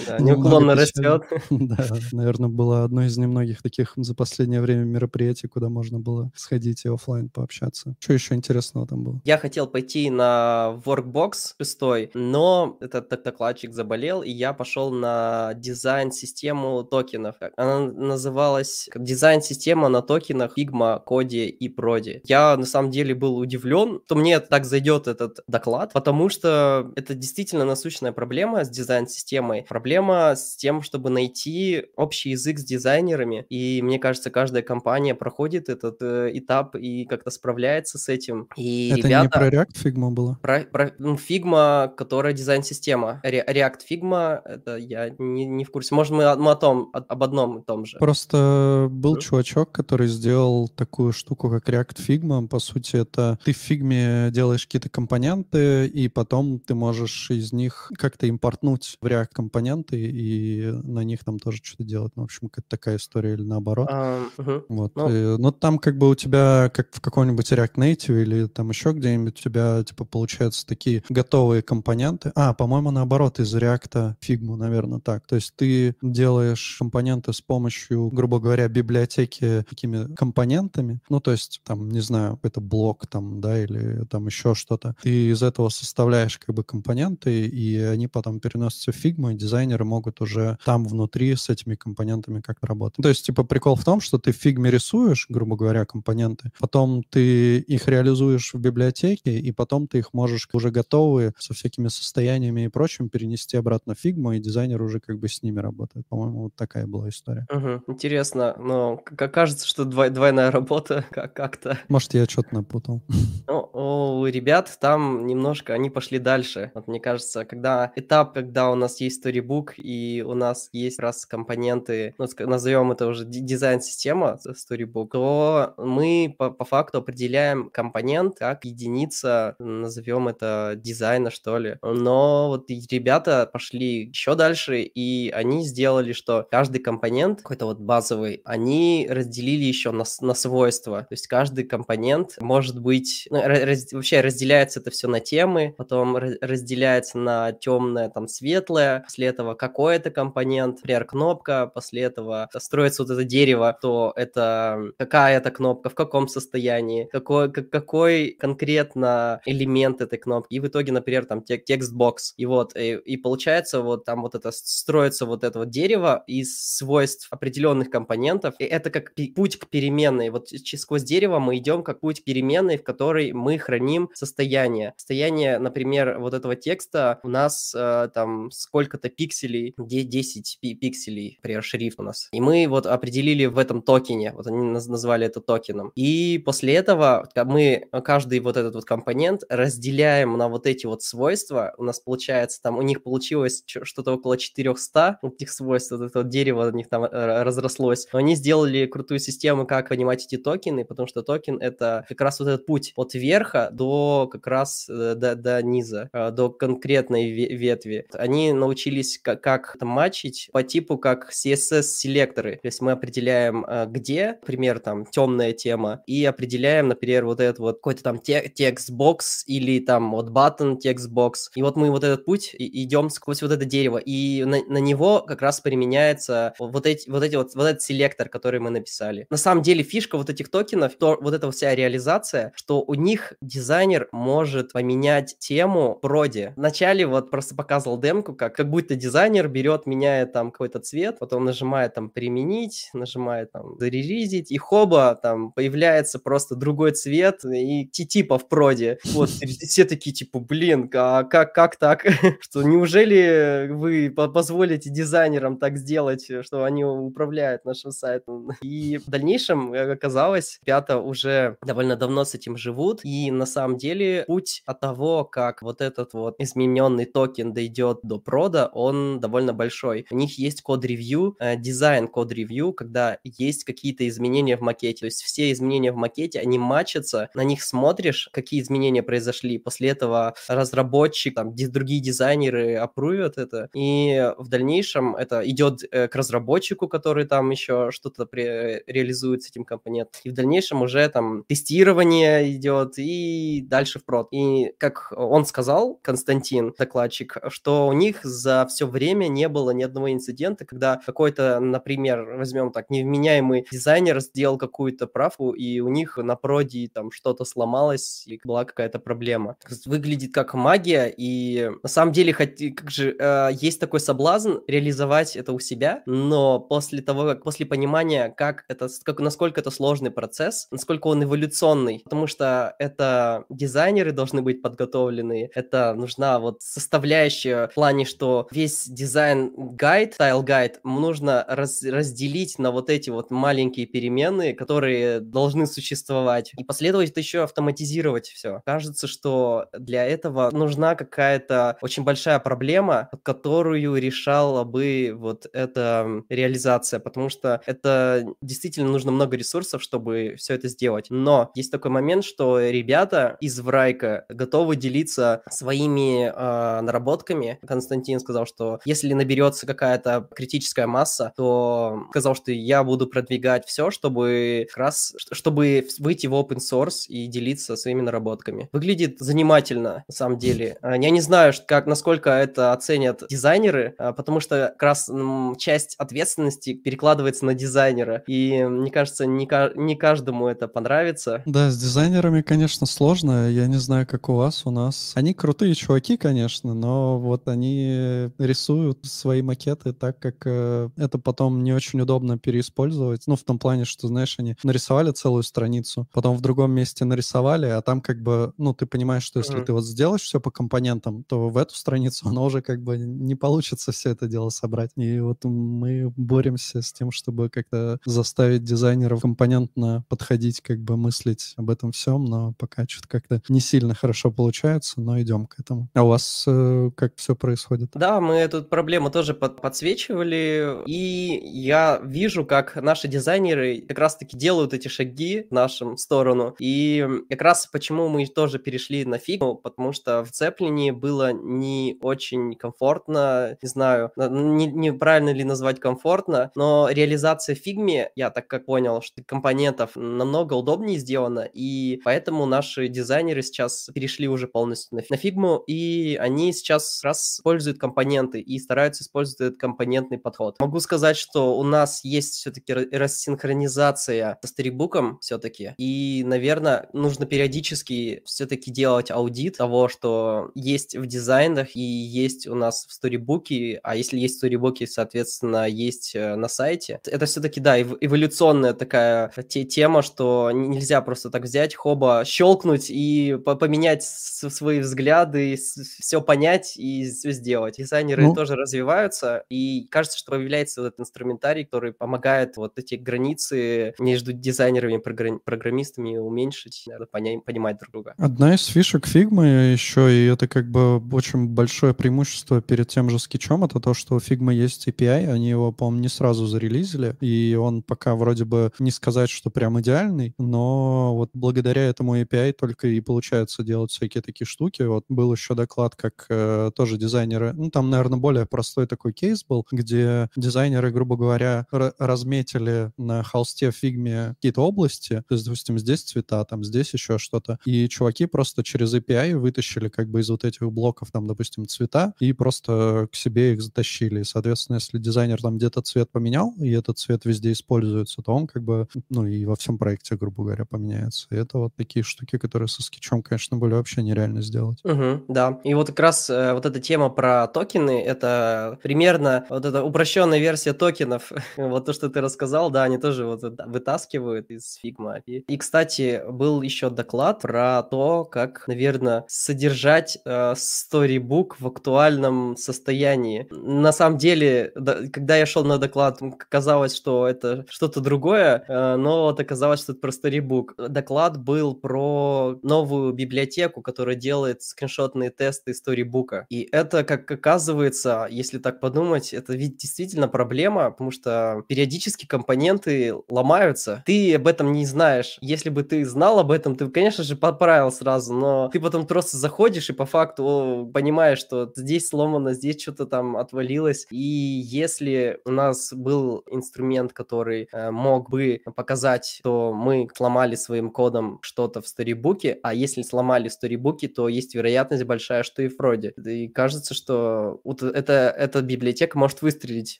[0.06, 1.24] Да, неуклонно растет.
[1.50, 6.84] Да, наверное, было одно из немногих таких за последнее время мероприятий, куда можно было сходить
[6.84, 7.94] и оффлайн пообщаться.
[8.00, 9.20] Что еще интересного там было?
[9.24, 15.52] Я хотел пойти на Workbox 6, но этот док- докладчик заболел, и я пошел на
[15.54, 17.36] дизайн-систему токенов.
[17.56, 22.20] Она называлась дизайн-система на токенах Figma, Коде и Проде.
[22.24, 27.14] Я на самом деле был удивлен, что мне так зайдет этот доклад, потому что это
[27.14, 29.66] действительно насущная проблема с дизайн-системой.
[29.68, 33.46] Проблема с тем, чтобы найти общий язык с дизайнерами.
[33.48, 38.48] И мне кажется, каждая компания проходит этот э, этап и как-то справляется с этим.
[38.56, 39.22] И это ребята...
[39.22, 40.38] не про React Figma было?
[40.42, 43.20] Про, про- ну, Figma, которая дизайн-система.
[43.22, 45.94] Ре- React Figma, это я не, не в курсе.
[45.94, 47.98] Может, мы, мы о том, об одном и том же.
[47.98, 49.20] Просто был Мгм.
[49.20, 52.46] чувачок, который сделал такую штуку, как React Figma.
[52.48, 57.90] По сути, это ты в фигме делаешь какие-то компоненты, и потом ты можешь из них
[57.96, 62.12] как-то импортнуть в React компоненты и на них там тоже что-то делать.
[62.16, 63.88] Ну, в общем, какая-то такая история или наоборот.
[63.90, 64.64] А, мгм.
[64.68, 64.92] Вот.
[64.96, 65.08] Ну.
[65.08, 68.92] э, Но там как бы у тебя, как в каком-нибудь React Native или там еще
[68.92, 72.32] где-нибудь, у тебя, типа, получаются такие готовые компоненты.
[72.34, 75.26] А, по-моему, наоборот, из React Figma, наверное, так.
[75.26, 81.00] То есть ты делаешь компоненты с помощью, грубо говоря, библиотеки такими компонентами.
[81.08, 84.94] Ну, то есть, там, не знаю, это блок там, да, или там еще что-то.
[85.02, 89.84] Ты из этого составляешь как бы компоненты, и они потом переносятся в Figma, и дизайнеры
[89.84, 93.02] могут уже там внутри с этими компонентами как работать.
[93.02, 97.02] То есть, типа, прикол в том, что ты в Figma рисуешь, грубо говоря, компоненты, потом
[97.08, 102.64] ты их реализуешь в библиотеке, и потом ты их можешь уже готовые со всякими состояниями
[102.64, 106.06] и прочим перенести обратно в Figma, и дизайнер уже как бы с ними работает.
[106.08, 107.46] По-моему, вот такая была история.
[107.60, 107.84] Мгм.
[107.88, 111.78] Интересно, но как кажется, что двой- двойная работа как- как-то.
[111.88, 113.02] Может, я что-то напутал.
[113.48, 116.70] Ну, у ребят там немножко они пошли дальше.
[116.74, 121.26] Вот мне кажется, когда этап, когда у нас есть storybook и у нас есть раз
[121.26, 128.36] компоненты, ну, назовем это уже ди- дизайн-система storybook, то мы по, по факту определяем компонент
[128.38, 131.76] как единица, назовем это дизайна, что ли.
[131.82, 138.42] Но вот ребята пошли еще дальше, и они сделали, что каждый компонент, какой-то вот базовый,
[138.44, 141.00] они разделили еще на, на свойства.
[141.00, 143.26] То есть каждый компонент может быть...
[143.30, 149.00] ну, ра- раз- вообще разделяется это все на темы, потом разделяется на темное, там, светлое,
[149.00, 154.78] после этого какой это компонент, например, кнопка, после этого строится вот это дерево, то это
[154.96, 160.66] какая это кнопка, в каком состоянии, какой, как- какой конкретно элемент этой кнопки, и в
[160.68, 165.26] итоге, например, там тек- текст-бокс, и вот, и, и получается вот там вот это строится
[165.26, 170.48] вот это вот дерево из свойств определенных компонентов, и это как путь к переменной, вот
[170.48, 174.94] сквозь дерево мы идем как путь переменной, в которой мы храним состояние.
[174.96, 181.36] Состояние, например, вот этого текста у нас э, там сколько-то пикселей, де- 10 пи- пикселей,
[181.38, 182.28] например, шрифт у нас.
[182.32, 185.92] И мы вот определили в этом токене, вот они наз- назвали это токеном.
[185.94, 191.74] И после этого мы каждый вот этот вот компонент разделяем на вот эти вот свойства.
[191.78, 196.28] У нас получается там, у них получилось что-то около 400 этих свойств, вот это вот
[196.28, 198.08] дерево у них там э, разрослось.
[198.12, 202.40] Но они сделали крутую систему, как понимать эти токены, потому что токен— это как раз
[202.40, 207.30] вот этот путь от верха до как раз э, до, до низа, э, до конкретной
[207.30, 208.06] ве- ветви.
[208.12, 212.56] Они научились как, как это матчить по типу как CSS-селекторы.
[212.56, 217.58] То есть мы определяем, э, где, например, там темная тема, и определяем, например, вот этот
[217.58, 221.50] вот какой-то там те- text box или там вот button text box.
[221.54, 225.20] И вот мы вот этот путь идем сквозь вот это дерево, и на, на него
[225.20, 229.26] как раз применяется вот эти вот эти вот вот этот селектор, который мы написали.
[229.30, 233.34] На самом деле фишка вот этих токенов, то, вот эта вся реализация, что у них
[233.40, 236.52] дизайнер может поменять тему в проде.
[236.56, 241.44] Вначале вот просто показывал демку, как, как будто дизайнер берет, меняет там какой-то цвет, потом
[241.44, 248.06] нажимает там применить, нажимает там зарелизить, и хоба там появляется просто другой цвет и ти-
[248.06, 248.98] типа в проде.
[249.12, 252.06] Вот, все такие типа, блин, а как, как так?
[252.40, 258.50] Что неужели вы по- позволите дизайнерам так сделать, что они управляют нашим сайтом?
[258.62, 263.76] И в дальнейшем э, оказалось, ребята уже довольно давно с этим живут, и на самом
[263.76, 269.52] деле путь от того, как вот этот вот измененный токен дойдет до прода, он довольно
[269.52, 270.06] большой.
[270.10, 275.00] У них есть code review, э, дизайн code review, когда есть какие-то изменения в макете.
[275.00, 279.58] То есть все изменения в макете, они матчатся, на них смотришь, какие изменения произошли.
[279.58, 283.68] После этого разработчик, там, другие дизайнеры approve'ят это.
[283.74, 289.48] И в дальнейшем это идет э, к разработчику, который там еще что-то пре- реализует с
[289.48, 290.20] этим компонентом.
[290.24, 294.28] И в дальнейшем уже там тестирование идет и дальше в прод.
[294.32, 299.82] И как он сказал, Константин, докладчик, что у них за все время не было ни
[299.82, 306.16] одного инцидента, когда какой-то, например, возьмем так, невменяемый дизайнер сделал какую-то правку, и у них
[306.16, 309.56] на проде там что-то сломалось, и была какая-то проблема.
[309.86, 315.52] Выглядит как магия, и на самом деле, как же, э, есть такой соблазн реализовать это
[315.52, 320.68] у себя, но после того, как, после понимания, как это, как, насколько это сложный процесс,
[320.70, 327.74] насколько он эволюционный, потому что это дизайнеры должны быть подготовлены, это нужна вот составляющая в
[327.74, 333.86] плане, что весь дизайн гайд, стайл гайд, нужно раз- разделить на вот эти вот маленькие
[333.86, 338.62] переменные, которые должны существовать, и последовать это еще автоматизировать все.
[338.64, 346.69] Кажется, что для этого нужна какая-то очень большая проблема, которую решала бы вот эта реализация,
[347.00, 351.06] потому что это действительно нужно много ресурсов, чтобы все это сделать.
[351.10, 357.58] Но есть такой момент, что ребята из Врайка готовы делиться своими э, наработками.
[357.66, 363.90] Константин сказал, что если наберется какая-то критическая масса, то сказал, что я буду продвигать все,
[363.90, 368.68] чтобы как раз, чтобы выйти в open source и делиться своими наработками.
[368.72, 370.76] Выглядит занимательно, на самом деле.
[370.82, 375.10] А, Я не знаю, как, насколько это оценят дизайнеры, а, потому что как раз
[375.58, 378.22] часть ответственности перекладывается на дизайнера.
[378.26, 381.42] И мне кажется, не, не каждому это понравится.
[381.46, 383.50] Да, с дизайнерами, конечно, сложно.
[383.50, 385.12] Я не знаю, как у вас, у нас.
[385.14, 391.62] Они крутые чуваки, конечно, но вот они рисуют свои макеты так, как э, это потом
[391.62, 393.22] не очень удобно переиспользовать.
[393.26, 397.66] Ну, в том плане, что, знаешь, они нарисовали целую страницу, потом в другом месте нарисовали,
[397.66, 399.66] а там как бы, ну, ты понимаешь, что если Мгм.
[399.66, 403.34] ты вот сделаешь все по компонентам, то в эту страницу оно уже как бы не
[403.34, 404.90] получится все это дело собрать.
[404.96, 406.12] И вот мы
[406.50, 412.24] боремся с тем, чтобы как-то заставить дизайнеров компонентно подходить, как бы мыслить об этом всем,
[412.24, 415.88] но пока что-то как-то не сильно хорошо получается, но идем к этому.
[415.94, 417.90] А у вас э, как все происходит?
[417.94, 424.36] Да, мы эту проблему тоже под- подсвечивали, и я вижу, как наши дизайнеры как раз-таки
[424.36, 429.54] делают эти шаги в нашу сторону, и как раз почему мы тоже перешли на фигму,
[429.54, 435.78] потому что в Цеплине было не очень комфортно, не знаю, на- не- неправильно ли назвать
[435.80, 442.46] комфортно, но реализация фигме, я так как понял, что компонентов намного удобнее сделана, и поэтому
[442.46, 448.40] наши дизайнеры сейчас перешли уже полностью на, на фигму, и они сейчас раз используют компоненты
[448.40, 450.56] и стараются использовать этот компонентный подход.
[450.60, 458.22] Могу сказать, что у нас есть все-таки рассинхронизация со сторибуком все-таки, и, наверное, нужно периодически
[458.24, 463.96] все-таки делать аудит того, что есть в дизайнах и есть у нас в сторибуке, а
[463.96, 467.00] если есть в сторибуке, соответственно, есть на сайте.
[467.06, 472.86] Это все-таки, да, эв- эволюционная такая те- тема, что нельзя просто так взять, хоба, щелкнуть
[472.90, 477.76] и по- поменять свои взгляды, все понять и все сделать.
[477.78, 478.34] Дизайнеры Ну.
[478.34, 484.94] тоже развиваются, и кажется, что появляется этот инструментарий, который помогает вот эти границы между дизайнерами
[484.94, 488.14] и програ- программистами уменьшить, надо поня- понимать друг друга.
[488.18, 493.18] Одна из фишек Figma еще, и это как бы очень большое преимущество перед тем же
[493.18, 497.54] скетчом, это то, что у Figma есть API, они его, по-моему, не сразу зарелизили, и
[497.54, 502.88] он пока вроде бы не сказать, что прям идеальный, но вот благодаря этому API только
[502.88, 504.82] и получается делать всякие такие штуки.
[504.82, 509.44] Вот был еще доклад, как э, тоже дизайнеры, ну там, наверное, более простой такой кейс
[509.44, 515.44] был, где дизайнеры, грубо говоря, ра- разметили на холсте в Figma какие-то области, то есть,
[515.44, 520.20] допустим, здесь цвета, там здесь еще что-то, и чуваки просто через API вытащили как бы
[520.20, 524.20] из вот этих блоков, там, допустим, цвета, и просто к себе их затащили.
[524.20, 528.46] И, соответственно, если дизайнер там где-то цвет поменял, и этот цвет везде используется, то он
[528.46, 531.26] как бы, ну, и во всем проекте, грубо говоря, поменяется.
[531.30, 534.78] И это вот такие штуки, которые со скетчом, конечно, были вообще нереально сделать.
[534.84, 535.60] Мгм, да.
[535.64, 540.38] И вот как раз э, вот эта тема про токены, это примерно вот эта упрощенная
[540.38, 541.32] версия токенов.
[541.56, 545.22] вот то, что ты рассказал, да, они тоже вот вытаскивают из Figma.
[545.26, 552.56] И, и, кстати, был еще доклад про то, как, наверное, содержать э, storybook в актуальном
[552.56, 553.46] состоянии.
[553.50, 558.64] На самом деле, да, когда я шел на доклад, м, казалось, что это что-то другое,
[558.68, 560.88] э, но вот оказалось, что это про storybook.
[560.88, 566.46] Доклад был про новую библиотеку, которая делает скриншотные тесты сторибука.
[566.50, 573.14] И это, как оказывается, если так подумать, это ведь действительно проблема, потому что периодически компоненты
[573.28, 574.02] ломаются.
[574.06, 575.38] Ты об этом не знаешь.
[575.40, 579.36] Если бы ты знал об этом, ты, конечно же, поправил сразу, но ты потом просто
[579.36, 584.06] заходишь и по факту понимаешь, что здесь сломано, здесь что-то там отвалилось.
[584.10, 590.90] И если у нас был инструмент, который э, мог бы показать, что мы сломали своим
[590.90, 595.68] кодом что-то в сторибуке, а если сломали в сторибуке, то есть вероятность большая, что и
[595.68, 596.12] в фроде.
[596.24, 599.98] И кажется, что вот это, эта библиотека может выстрелить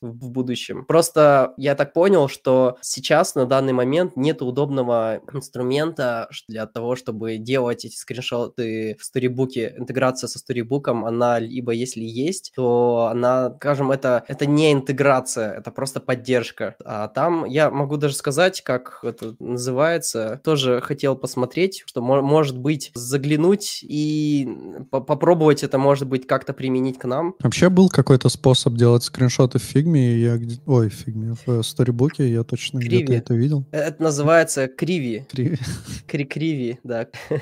[0.00, 0.84] в, в будущем.
[0.86, 7.38] Просто я так понял, что сейчас на данный момент нет удобного инструмента для того, чтобы
[7.38, 9.74] делать эти скриншоты в Storybook.
[9.78, 15.69] Интеграция со Storybook, она либо если есть, то она, скажем, это, это не интеграция, это
[15.70, 16.76] просто поддержка.
[16.84, 22.58] А там я могу даже сказать, как это называется, тоже хотел посмотреть, что мо- может
[22.58, 24.48] быть заглянуть и
[24.90, 27.34] по- попробовать это, может быть, как-то применить к нам.
[27.40, 30.60] Вообще был какой-то способ делать скриншоты в Figma, и я где...
[30.66, 33.64] Ой, в Figma, в э, Storybook я точно где-то это видел.
[33.72, 35.26] Э, Это называется криви.
[35.30, 35.58] Криви.
[36.06, 37.06] Кри криви, да.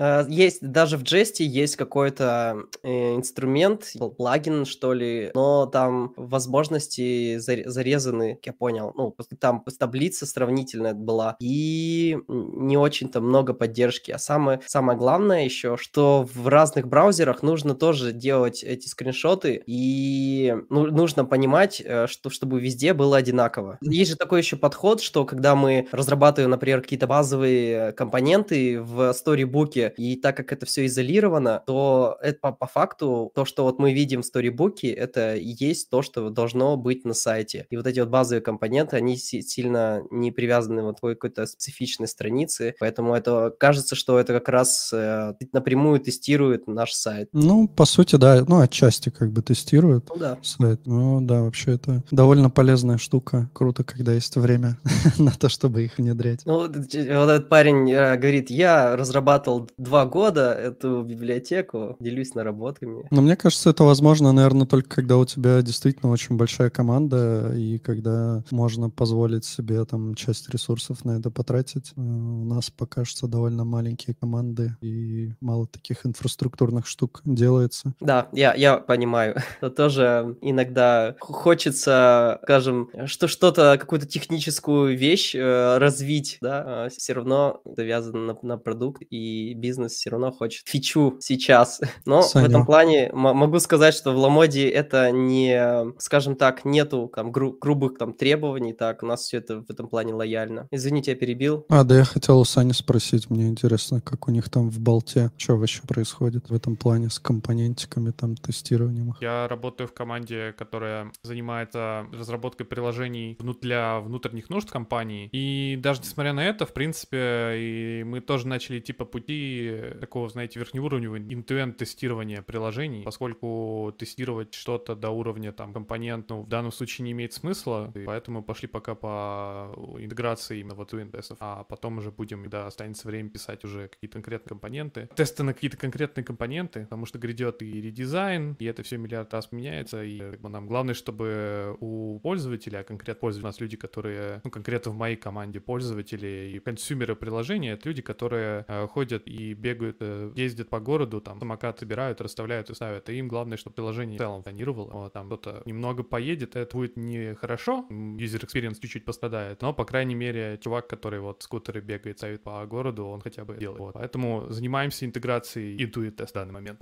[0.00, 6.12] А, Есть даже в Jest есть какой-то э, инструмент, пл- плагин, что ли, но там
[6.16, 8.92] возможности заре- зарезаны, как я понял.
[8.96, 14.10] Ну, там таблица сравнительная была, и не очень-то много поддержки.
[14.10, 20.54] А самое, самое главное еще, что в разных браузерах нужно тоже делать эти скриншоты, и
[20.68, 23.78] ну, нужно понимать, э, что чтобы везде было одинаково.
[23.80, 29.92] Есть же такой еще подход, что когда мы разрабатываем, например, какие-то базовые компоненты в сторибуке,
[29.96, 33.92] и так как это все изолировано, то это по, по факту то, что вот мы
[33.92, 37.37] видим в сторибуке, это и есть то, что должно быть на сайте.
[37.70, 42.08] И вот эти вот базовые компоненты, они си- сильно не привязаны вот к какой-то специфичной
[42.08, 47.28] странице, поэтому это кажется, что это как раз э, напрямую тестирует наш сайт.
[47.32, 50.38] Ну, по сути, да, ну, отчасти как бы тестируют Ну да.
[50.42, 50.80] сайт.
[50.86, 53.50] Ну, да, вообще это довольно полезная штука.
[53.52, 54.78] Круто, когда есть время
[55.18, 56.40] на то, чтобы их внедрять.
[56.44, 63.06] Ну, вот этот парень э, говорит, я разрабатывал два года эту библиотеку, делюсь наработками.
[63.10, 67.78] Но мне кажется, это возможно, наверное, только когда у тебя действительно очень большая команда, и
[67.78, 71.92] когда можно позволить себе там часть ресурсов на это потратить.
[71.96, 77.94] Э, У нас пока что довольно маленькие команды, и мало таких инфраструктурных штук делается.
[78.00, 79.36] Да, я, я понимаю.
[79.60, 87.60] Но тоже иногда хочется, скажем, что что-то, какую-то техническую вещь э, развить, да, все равно
[87.64, 91.80] завязано на, на продукт, и бизнес все равно хочет фичу сейчас.
[92.04, 92.46] Но в Саня.
[92.48, 97.98] этом плане могу сказать, что в Ламоде это не, скажем так, нету там гру- грубых
[97.98, 100.68] там требований, так, у нас все это в этом плане лояльно.
[100.70, 101.66] Извините, я перебил.
[101.68, 105.32] А, да я хотел у Сани спросить, мне интересно, как у них там в болте,
[105.36, 109.14] что вообще происходит в этом плане с компонентиками, там, тестированием.
[109.20, 115.28] Я работаю в команде, которая занимается разработкой приложений для внутренних нужд компании.
[115.32, 120.28] И даже несмотря на это, в принципе, и мы тоже начали идти по пути такого,
[120.28, 126.70] знаете, верхнеуровневого end тестирования приложений, поскольку тестировать что-то до уровня там компонент, ну, в данном
[126.70, 131.98] случае не имеет смысла, и поэтому пошли пока по интеграции именно вот тестов, а потом
[131.98, 135.08] уже будем, когда останется время, писать уже какие-то конкретные компоненты.
[135.14, 139.52] Тесты на какие-то конкретные компоненты, потому что грядет и редизайн, и это все миллиард раз
[139.52, 143.76] меняется, и как бы, нам главное, чтобы у пользователя, а конкретно пользователи, у нас люди,
[143.76, 149.26] которые, ну, конкретно в моей команде пользователи и консюмеры приложения, это люди, которые э, ходят
[149.26, 153.56] и бегают, э, ездят по городу, там, самокат собирают, расставляют и ставят, и им главное,
[153.56, 157.86] чтобы приложение в целом тонировало, вот, там кто-то немного поедет, это будет будет не хорошо,
[157.90, 162.64] user experience чуть-чуть пострадает, но, по крайней мере, чувак, который вот скутеры бегает, ставит по
[162.66, 163.80] городу, он хотя бы делает.
[163.80, 163.94] Вот.
[163.94, 166.80] Поэтому занимаемся интеграцией Intuit Test в данный момент.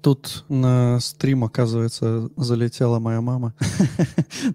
[0.00, 3.54] Тут на стрим, оказывается, залетела моя мама.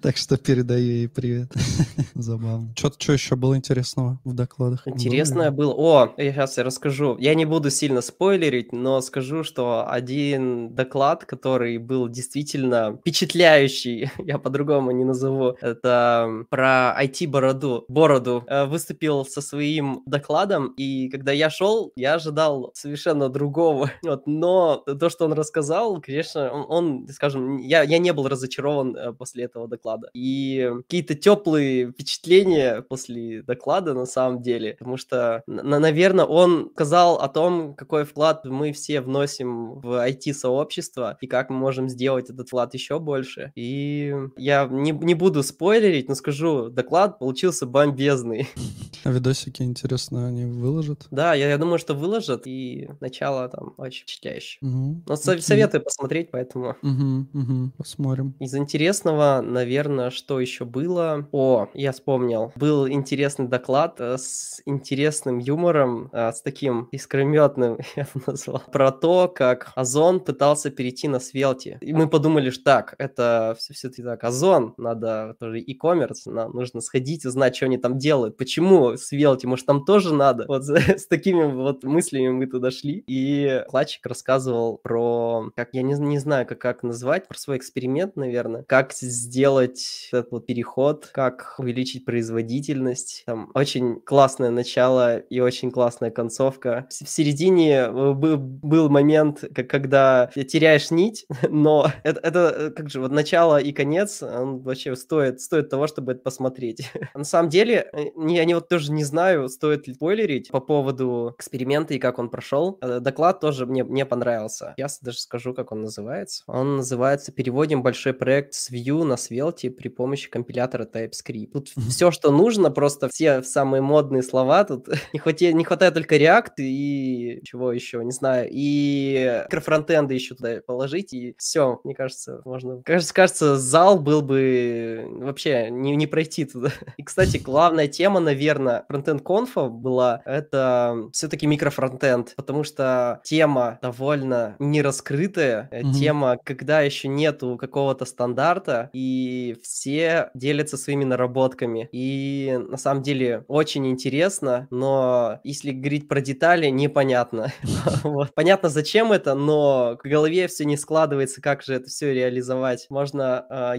[0.02, 1.52] Так что передаю ей привет.
[2.14, 2.74] Забавно.
[2.76, 4.88] Что еще было интересного в докладах?
[4.88, 5.74] Интересное было.
[5.74, 7.18] О, я сейчас я расскажу.
[7.20, 14.38] Я не буду сильно спойлерить, но скажу, что один доклад, который был действительно впечатляющий, я
[14.38, 21.50] по-другому не назову, это про IT-бороду, бороду, э, выступил со своим докладом, и когда я
[21.50, 23.92] шел, я ожидал совершенно другого.
[24.04, 28.96] Вот, но то, что он рассказал, конечно, он, он, скажем, я, я не был разочарован
[28.96, 30.10] э, после этого доклада.
[30.14, 37.16] И какие-то теплые впечатления после доклада на самом деле, потому что, на- наверное, он сказал
[37.16, 42.48] о том, какой вклад мы все вносим в IT-сообщество и как мы можем сделать этот
[42.48, 43.52] вклад еще больше.
[43.56, 48.48] И я не, не буду спойлерить, но скажу, доклад получился бомбезный.
[49.04, 51.08] А видосики, интересно, они выложат?
[51.12, 54.58] Да, я, я думаю, что выложат, и начало там очень впечатляющее.
[54.62, 55.04] Мгм.
[55.08, 55.42] Но Окей.
[55.42, 56.76] советую посмотреть, поэтому...
[56.82, 57.74] Мгм, мгм.
[57.78, 58.36] Посмотрим.
[58.40, 61.26] Из интересного, наверное, что еще было?
[61.32, 62.52] О, я вспомнил.
[62.56, 68.92] Был интересный доклад э, с интересным юмором, э, с таким искрометным, я бы назвал, про
[68.92, 71.78] то, как Озон пытался перейти на Свелти.
[71.80, 77.26] И мы подумали, что так, это все-таки так, Озон, надо тоже e-commerce, нам нужно сходить
[77.26, 78.38] и знать, что они там делают.
[78.38, 79.46] Почему Свелти?
[79.46, 80.46] Может, там тоже надо?
[80.48, 83.04] Вот с такими вот мыслями мы туда шли.
[83.08, 88.16] И Кладчик рассказывал про, как я не, не знаю, как, как назвать, про свой эксперимент,
[88.16, 93.24] наверное, как сделать этот вот переход, как увеличить производительность.
[93.26, 96.88] Там очень классное начало и очень классная концовка.
[96.90, 103.00] В середине э, был, был момент, когда теряешь нить, но это, это э, как же
[103.00, 106.92] вот начало и конец, он вообще стоит, стоит того, чтобы это посмотреть.
[107.16, 111.34] На самом деле, э, я не вот тоже не знаю, стоит ли спойлерить по поводу
[111.38, 112.78] эксперимента и как он прошел.
[112.82, 114.74] Э, Доклад тоже мне, мне понравился.
[114.78, 116.44] Я даже скажу, как он называется.
[116.48, 121.52] Он называется «Переводим большой проект с Vue на Svelte при помощи компилятора TypeScript».
[121.54, 124.64] Тут все, что нужно, просто все самые модные слова.
[124.64, 128.48] Тут не хватает, не хватает только React и чего еще, не знаю.
[128.52, 132.82] И микрофронтенды еще туда положить, и все, мне кажется, можно...
[132.84, 136.72] Кажется, кажется, зал был бы вообще не, не пройти туда.
[136.98, 144.56] И, кстати, главная тема, наверное, фронтенд конфа была, это все-таки микрофронтенд, потому что тема довольно
[144.60, 145.94] нераскрытая, Мгм.
[145.94, 151.88] тема, когда еще нету какого-то стандарта, и все делятся своими наработками.
[151.92, 157.52] И на самом деле очень интересно, но если говорить про детали, непонятно.
[158.04, 158.34] Вот.
[158.36, 162.88] Понятно, зачем это, но в голове все не складывается, как же это все реализовать.
[162.90, 163.76] Можно, а,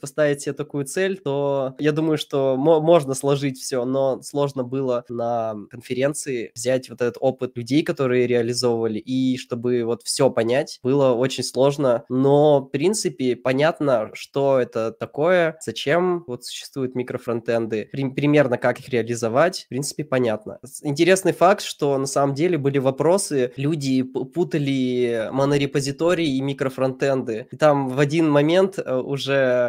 [0.00, 5.04] поставить себе такую цель, то я думаю, что мо- можно сложить все, но сложно было
[5.08, 11.12] на конференции взять вот этот опыт людей, которые реализовывали, и чтобы вот все понять, было
[11.12, 18.58] очень сложно, но в принципе понятно, что это такое, зачем вот существуют микрофронтенды, при- примерно
[18.58, 20.58] как их реализовать, в принципе понятно.
[20.82, 27.88] Интересный факт, что на самом деле были вопросы, люди путали монорепозитории и микрофронтенды, и там
[27.88, 28.94] в один момент э,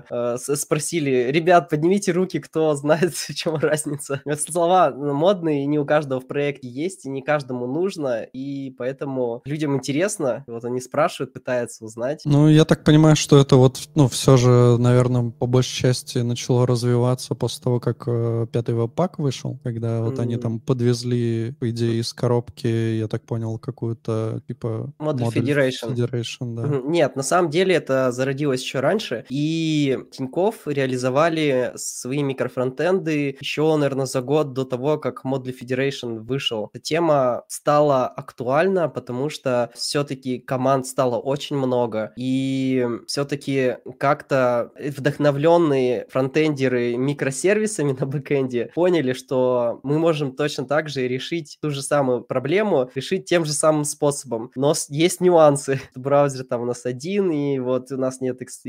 [0.09, 4.21] э, спросили, ребят, поднимите руки, кто знает, в чем разница.
[4.37, 9.75] Слова модные, не у каждого в проекте есть, и не каждому нужно, и поэтому людям
[9.75, 12.21] интересно, вот они спрашивают, пытаются узнать.
[12.25, 16.65] Ну, я так понимаю, что это вот, ну, все же, наверное, по большей части начало
[16.67, 20.39] развиваться после того, как э, пятый веб-пак вышел, когда вот они М.
[20.39, 24.91] там подвезли, по идее, из коробки, я так понял, какую-то, типа...
[24.99, 25.93] Модуль Federation.
[25.93, 26.81] Federation, да.
[26.85, 29.78] Нет, на самом деле это зародилось еще раньше, и
[30.11, 36.69] Тинькофф реализовали свои микрофронтенды еще, наверное, за год до того, как Model Federation вышел.
[36.73, 46.07] Эта тема стала актуальна, потому что все-таки команд стало очень много, и все-таки как-то вдохновленные
[46.09, 52.21] фронтендеры микросервисами на бэкэнде поняли, что мы можем точно так же решить ту же самую
[52.21, 55.79] проблему, решить тем же самым способом, но есть нюансы.
[55.95, 58.63] Браузер там у нас один, и вот у нас нет экс-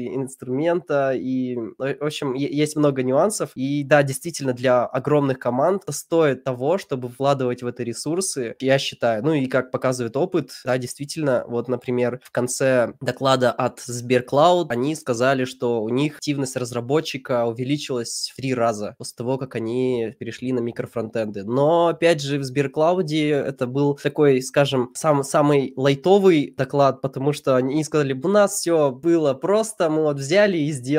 [1.15, 7.09] и, в общем, есть много нюансов, и да, действительно, для огромных команд стоит того, чтобы
[7.09, 9.25] вкладывать в это ресурсы, я считаю.
[9.25, 14.95] Ну и как показывает опыт, да, действительно, вот, например, в конце доклада от Сберклауд они
[14.95, 20.53] сказали, что у них активность разработчика увеличилась в три раза после того, как они перешли
[20.53, 21.45] на микрофронтенды.
[21.45, 27.57] Но, опять же, в Сберклауде это был такой, скажем, сам, самый лайтовый доклад, потому что
[27.57, 30.90] они сказали, у нас все было просто, мы вот взяли и сделали.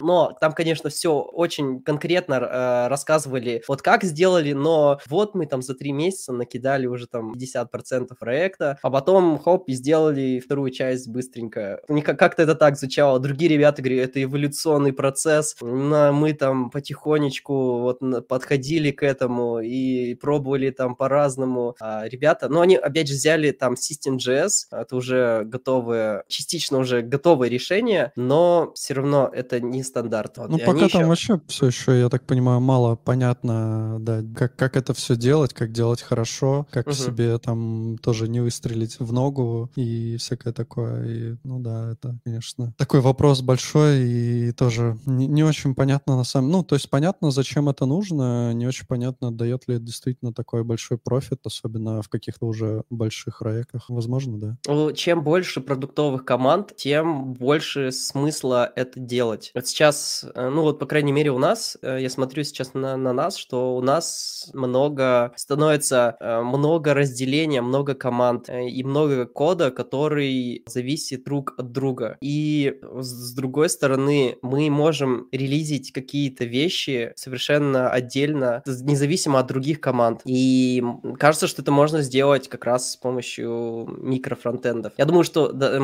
[0.00, 5.62] Но там, конечно, все очень конкретно э, рассказывали, вот как сделали, но вот мы там
[5.62, 11.08] за три месяца накидали уже там 50% проекта, а потом, хоп, и сделали вторую часть
[11.08, 11.80] быстренько.
[11.88, 13.18] У как-то это так звучало.
[13.18, 20.14] Другие ребята говорили, это эволюционный процесс, но мы там потихонечку вот подходили к этому и
[20.14, 21.76] пробовали там по-разному.
[21.80, 27.50] А ребята, ну, они опять же взяли там System.js, это уже готовые, частично уже готовые
[27.50, 30.38] решения, но все равно это не стандарт.
[30.38, 34.22] Вот, Ну, и пока там еще- вообще все еще, я так понимаю, мало понятно, да,
[34.34, 36.94] как, как это все делать, как делать хорошо, как Мгм.
[36.96, 41.04] себе там тоже не выстрелить в ногу и всякое такое.
[41.06, 46.24] И, ну да, это, конечно, такой вопрос большой и тоже не, не очень понятно на
[46.24, 46.50] самом...
[46.50, 50.64] Ну, то есть понятно, зачем это нужно, не очень понятно, дает ли это действительно такой
[50.64, 53.84] большой профит, особенно в каких-то уже больших проектах.
[53.88, 54.56] Возможно, да.
[54.66, 59.27] Ну, Чем больше продуктовых команд, тем больше смысла это делать.
[59.54, 62.96] Вот сейчас, э, ну вот, по крайней мере, у нас, э, я смотрю сейчас на,
[62.96, 69.70] на нас, что у нас много, становится э, много разделения, много команд и много кода,
[69.70, 72.16] который зависит друг от друга.
[72.20, 80.22] И с другой стороны, мы можем релизить какие-то вещи совершенно отдельно, независимо от других команд.
[80.24, 80.82] И
[81.18, 84.92] кажется, что это можно сделать как раз с помощью микрофронтендов.
[84.96, 85.78] Я думаю, что да,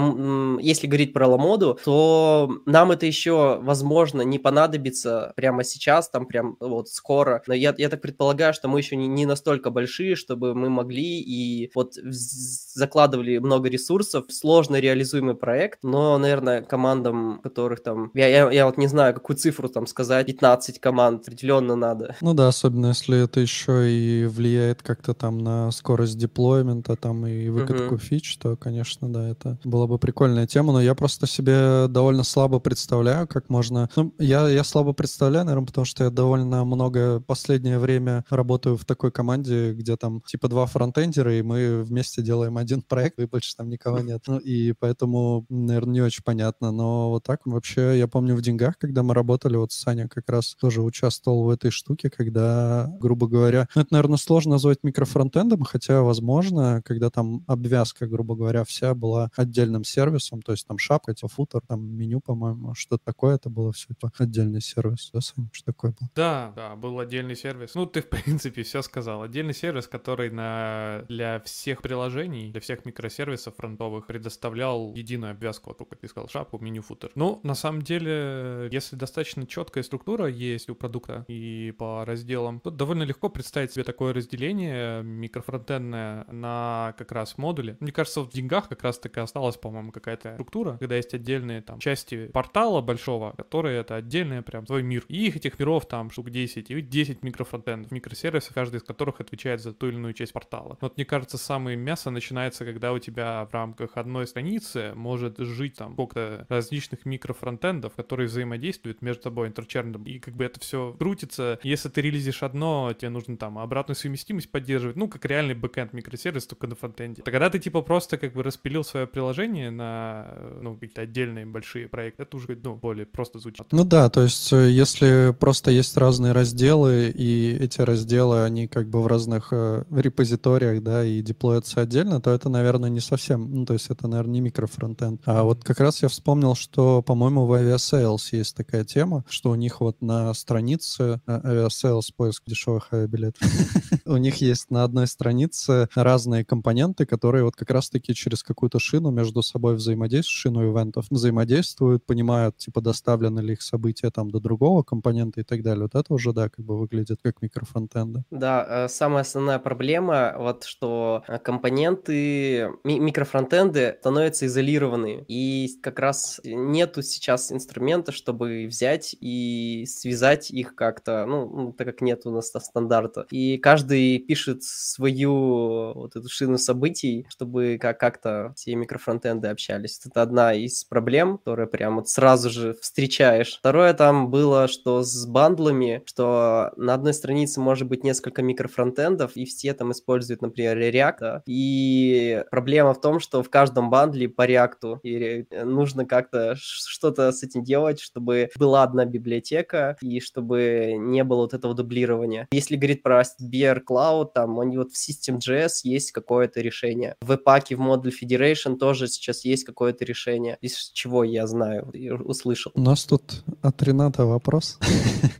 [0.61, 6.57] если говорить про Ламоду, то нам это еще, возможно, не понадобится прямо сейчас, там прям
[6.61, 7.43] вот скоро.
[7.47, 11.21] Но я, я так предполагаю, что мы еще не, не настолько большие, чтобы мы могли
[11.21, 18.51] и вот закладывали много ресурсов сложно реализуемый проект, но, наверное, командам, которых там, я, я,
[18.51, 22.17] я вот не знаю, какую цифру там сказать, 15 команд определенно надо.
[22.21, 27.49] Ну да, особенно если это еще и влияет как-то там на скорость деплоймента, там и
[27.49, 27.99] выкатку Мгм.
[27.99, 32.59] фич, то, конечно, да, это была бы прикольная тема, но я просто себе довольно слабо
[32.59, 33.89] представляю, как можно...
[33.97, 38.85] Ну, я, я слабо представляю, наверное, потому что я довольно много последнее время работаю в
[38.85, 43.57] такой команде, где там типа два фронтендера, и мы вместе делаем один проект, и больше
[43.57, 44.23] там никого нет.
[44.27, 48.79] Ну и поэтому, наверное, не очень понятно, но вот так вообще, я помню в деньгах,
[48.79, 53.69] когда мы работали, вот Саня как раз тоже участвовал в этой штуке, когда, грубо говоря,
[53.75, 59.31] ну, это, наверное, сложно назвать микрофронтендом, хотя, возможно, когда там обвязка, грубо говоря, вся была
[59.37, 63.73] отдельным сервисом, то есть там шапка, типа футер, там меню, по-моему, что-то такое, это было
[63.73, 66.11] все типа отдельный сервис, да, Саня, что такое было?
[66.15, 67.75] Да, да, был отдельный сервис.
[67.75, 69.23] Ну, ты, в принципе, все сказал.
[69.23, 71.05] Отдельный сервис, который на...
[71.09, 76.59] для всех приложений, для всех микросервисов фронтовых предоставлял единую обвязку, вот только ты сказал, шапку,
[76.59, 77.11] меню, футер.
[77.15, 82.71] Ну, на самом деле, если достаточно четкая структура есть у продукта и по разделам, то
[82.71, 87.77] довольно легко представить себе такое разделение микрофронтендное на как раз модули.
[87.81, 91.79] Мне кажется, в деньгах как раз таки осталась, по-моему, какая-то структура, когда есть отдельные там
[91.79, 95.05] части портала большого, которые это отдельный прям твой мир.
[95.09, 99.61] И их этих миров там штук 10, и 10 микрофронтендов, микросервисов, каждый из которых отвечает
[99.61, 100.79] за ту или иную часть портала.
[100.81, 105.77] Вот мне кажется, самое мясо начинается, когда у тебя в рамках одной страницы может жить
[105.77, 111.59] там сколько различных микрофронтендов, которые взаимодействуют между собой интерчерном, и как бы это все крутится.
[111.63, 116.47] Если ты релизишь одно, тебе нужно там обратную совместимость поддерживать, ну, как реальный бэкэнд микросервис,
[116.47, 117.23] только на фронтенде.
[117.23, 122.23] Тогда ты типа просто как бы распилил свое приложение на, ну, какие-то отдельные большие проекты,
[122.23, 123.65] это уже, ну, более просто звучит.
[123.73, 128.91] Ну да, то есть э, если просто есть разные разделы, и эти разделы, они как
[128.91, 133.65] бы в разных э, репозиториях, да, и деплоятся отдельно, то это, наверное, не совсем, ну
[133.65, 135.23] то есть это, наверное, не микрофронтенд.
[135.25, 139.55] А вот как раз я вспомнил, что, по-моему, в Aviasales есть такая тема, что у
[139.55, 143.49] них вот на странице э, Aviasales поиск дешевых авиабилетов,
[144.05, 149.11] у них есть на одной странице разные компоненты, которые вот как раз-таки через какую-то шину
[149.11, 154.83] между собой взаимодействуют, шину ивентов взаимодействуют, понимают, типа, доставлено ли их событие там до другого
[154.83, 155.83] компонента и так далее.
[155.93, 158.25] Вот это уже, да, как бы выглядит как микрофронтенды.
[158.31, 165.99] Да, э, самая основная проблема, вот что э, компоненты, ми- микрофронтенды становятся изолированы, и как
[165.99, 172.31] раз нету сейчас инструмента, чтобы взять и связать их как-то, ну, так как нет у
[172.31, 173.27] нас ста- стандарта.
[173.31, 180.01] И каждый пишет свою вот эту шину событий, чтобы как- как-то все микрофронтенды общались.
[180.05, 183.57] Это одна из проблем, которая прям вот сразу же встречаешь.
[183.59, 189.45] Второе там было, что с бандлами, что на одной странице может быть несколько микрофронтендов, и
[189.45, 191.43] все там используют, например, React.
[191.47, 197.43] И проблема в том, что в каждом бандле по React ре- нужно как-то что-то с
[197.43, 202.49] этим делать, чтобы была одна библиотека и чтобы не было вот этого дублирования.
[202.53, 207.17] Если говорить про Bear Cloud, там они вот в System.js есть какое-то решение.
[207.21, 212.11] В Webpack, в Model Federation тоже сейчас есть какое-то решение, из чего я знаю и
[212.55, 212.73] услышал.
[212.75, 214.79] У нас тут от Рената вопрос.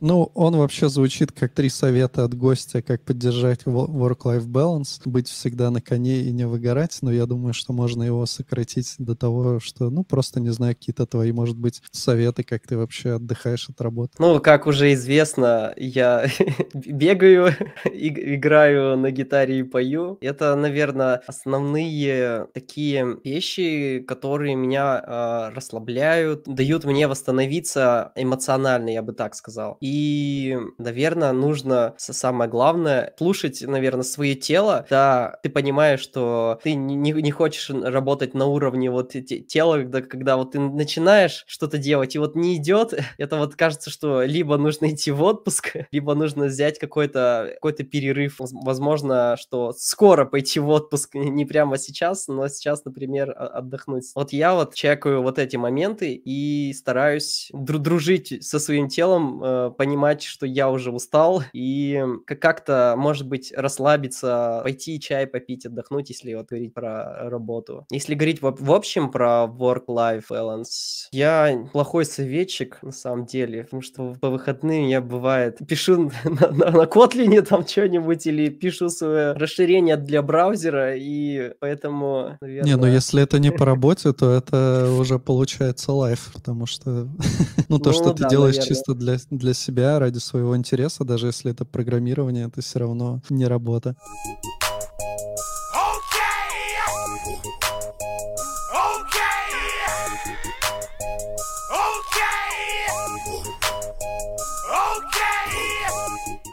[0.01, 5.27] Ну, он вообще звучит как три совета от гостя, как поддержать wo- work-life balance, быть
[5.27, 9.59] всегда на коне и не выгорать, но я думаю, что можно его сократить до того,
[9.59, 13.81] что, ну, просто, не знаю, какие-то твои, может быть, советы, как ты вообще отдыхаешь от
[13.81, 14.13] работы.
[14.19, 16.27] Ну, как уже известно, я
[16.73, 17.55] бегаю,
[17.85, 20.17] играю на гитаре и пою.
[20.21, 29.13] Это, наверное, основные такие вещи, которые меня а, расслабляют, дают мне восстановиться эмоционально, я бы
[29.13, 29.77] так сказал.
[29.81, 34.85] И, наверное, нужно самое главное слушать, наверное, свое тело.
[34.89, 40.01] Да, ты понимаешь, что ты не, не- хочешь работать на уровне вот те- тела, когда,
[40.01, 44.57] когда вот ты начинаешь что-то делать, и вот не идет, это вот кажется, что либо
[44.57, 48.39] нужно идти в отпуск, либо нужно взять какой-то какой перерыв.
[48.39, 54.05] Воз- Возможно, что скоро пойти в отпуск, не прямо сейчас, но сейчас, например, отдохнуть.
[54.15, 59.71] Вот я вот чекаю вот эти моменты и стараюсь дру- дружить со своим телом, э,
[59.75, 66.35] понимать, что я уже устал, и как-то, может быть, расслабиться, пойти чай попить, отдохнуть, если
[66.35, 67.87] вот говорить про работу.
[67.89, 73.81] Если говорить в, в общем про work-life balance, я плохой советчик, на самом деле, потому
[73.81, 79.31] что по выходным я, бывает, пишу на, на, на Kotlin там что-нибудь или пишу свое
[79.31, 82.69] расширение для браузера, и поэтому, наверное...
[82.69, 86.74] Не, ну если это не по работе, то это уже получается лайф, потому что,
[87.69, 88.75] ну, то, Ну что ты да, делаешь наверное.
[88.75, 93.45] чисто для, для себя, ради своего интереса, даже если это программирование, это все равно не
[93.47, 93.95] работа.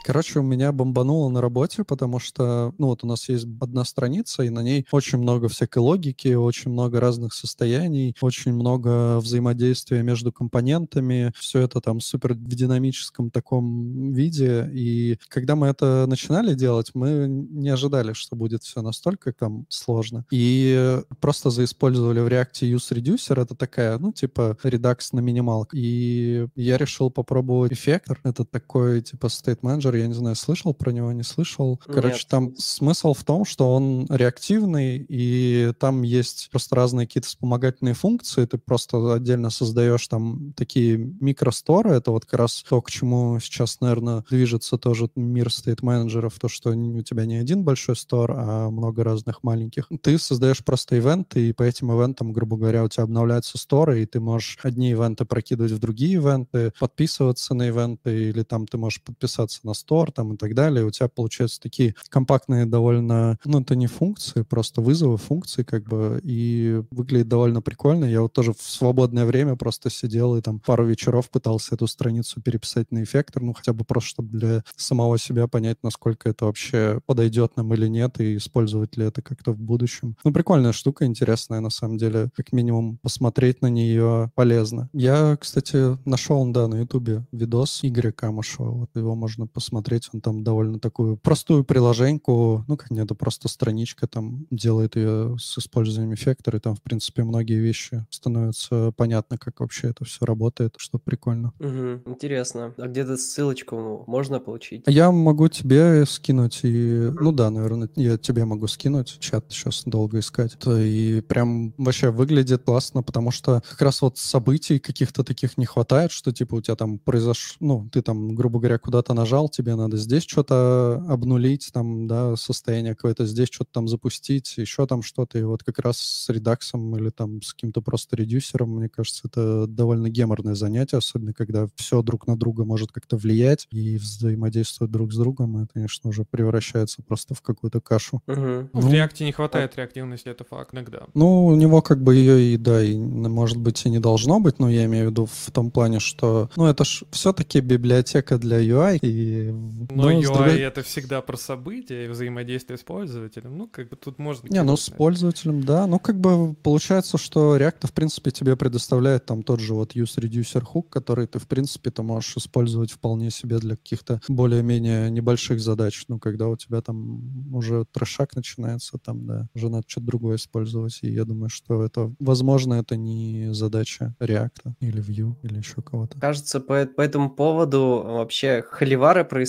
[0.05, 4.43] Короче, у меня бомбануло на работе, потому что, ну, вот у нас есть одна страница,
[4.43, 10.33] и на ней очень много всякой логики, очень много разных состояний, очень много взаимодействия между
[10.33, 11.33] компонентами.
[11.37, 14.69] Все это там супер в динамическом таком виде.
[14.73, 20.25] И когда мы это начинали делать, мы не ожидали, что будет все настолько там сложно.
[20.31, 23.41] И просто заиспользовали в React Use Reducer.
[23.41, 25.79] Это такая, ну, типа, редакс на минималках.
[25.79, 28.21] И я решил попробовать эффектор.
[28.25, 29.92] Это такой, типа, state manager.
[29.99, 31.81] Я не знаю, слышал про него, не слышал.
[31.87, 32.29] Короче, Нет.
[32.29, 38.45] там смысл в том, что он реактивный, и там есть просто разные какие-то вспомогательные функции.
[38.47, 41.91] Ты просто отдельно создаешь там такие микросторы.
[41.91, 46.71] Это вот как раз то, к чему сейчас, наверное, движется тоже мир стейт-менеджеров, то, что
[46.71, 49.89] у тебя не один большой стор, а много разных маленьких.
[50.03, 54.07] Ты создаешь просто ивенты, и по этим ивентам, грубо говоря, у тебя обновляются сторы, и
[54.07, 59.03] ты можешь одни ивенты прокидывать в другие ивенты, подписываться на ивенты, или там ты можешь
[59.03, 60.85] подписаться на стор там и так далее.
[60.87, 66.21] У тебя получаются такие компактные довольно, ну, это не функции, просто вызовы функций, как бы,
[66.23, 68.05] и выглядит довольно прикольно.
[68.05, 72.41] Я вот тоже в свободное время просто сидел и там пару вечеров пытался эту страницу
[72.41, 77.01] переписать на эффектор, ну, хотя бы просто, чтобы для самого себя понять, насколько это вообще
[77.07, 80.17] подойдет нам или нет, и использовать ли это как-то в будущем.
[80.25, 82.31] Ну, прикольная штука, интересная, на самом деле.
[82.37, 84.89] Как минимум, посмотреть на нее полезно.
[84.93, 88.71] Я, кстати, нашел, да, на ютубе видос Игоря Камышева.
[88.71, 89.72] Вот его можно посмотреть.
[89.73, 95.37] Он там довольно такую простую приложеньку, ну, как не, это просто страничка, там делает ее
[95.39, 100.25] с использованием эффектора, и там, в принципе, многие вещи становятся понятно, как вообще это все
[100.25, 101.53] работает, что прикольно.
[101.59, 102.75] Мгм, интересно.
[102.77, 104.85] А где-то ссылочку можно получить?
[104.87, 107.11] Я могу тебе скинуть и...
[107.19, 109.19] Ну да, наверное, я тебе могу скинуть.
[109.21, 110.57] Чат сейчас долго искать.
[110.67, 116.13] И прям вообще выглядит классно, потому что как раз вот событий каких-то таких не хватает,
[116.13, 117.57] что типа у тебя там произошло...
[117.61, 122.95] Ну, ты там, грубо говоря, куда-то нажал, тебе надо здесь что-то обнулить, там, да, состояние
[122.95, 125.39] какое-то, здесь что-то там запустить, еще там что-то.
[125.39, 129.67] И вот как раз с редаксом или там с каким-то просто редюсером, мне кажется, это
[129.67, 135.13] довольно геморное занятие, особенно когда все друг на друга может как-то влиять и взаимодействовать друг
[135.13, 138.23] с другом, это, конечно, уже превращается просто в какую-то кашу.
[138.27, 138.71] Мгм.
[138.73, 141.05] Ну, в Ну, React не хватает реактивности, это факт, иногда.
[141.15, 144.59] Ну, у него как бы ее и, да, и, может быть, и не должно быть,
[144.59, 148.59] но я имею в виду в том плане, что, ну, это ж все-таки библиотека для
[148.61, 149.52] UI, и
[149.91, 153.57] Но с UI другой- это всегда про события и взаимодействие с пользователем.
[153.57, 154.49] Ну, как бы тут можно...
[154.49, 155.87] Не, ну с пользователем, да.
[155.87, 160.19] Ну, как бы получается, что React, в принципе, тебе предоставляет там тот же вот use
[160.19, 165.61] reducer hook, который ты, в принципе, ты можешь использовать вполне себе для каких-то более-менее небольших
[165.61, 166.05] задач.
[166.09, 170.99] Ну, когда у тебя там уже трешак начинается, там, да, уже надо что-то другое использовать.
[171.03, 176.19] И я думаю, что это, возможно, это не задача React или Vue или еще кого-то.
[176.21, 179.42] Кажется, по, по этому поводу вообще холивары происходят,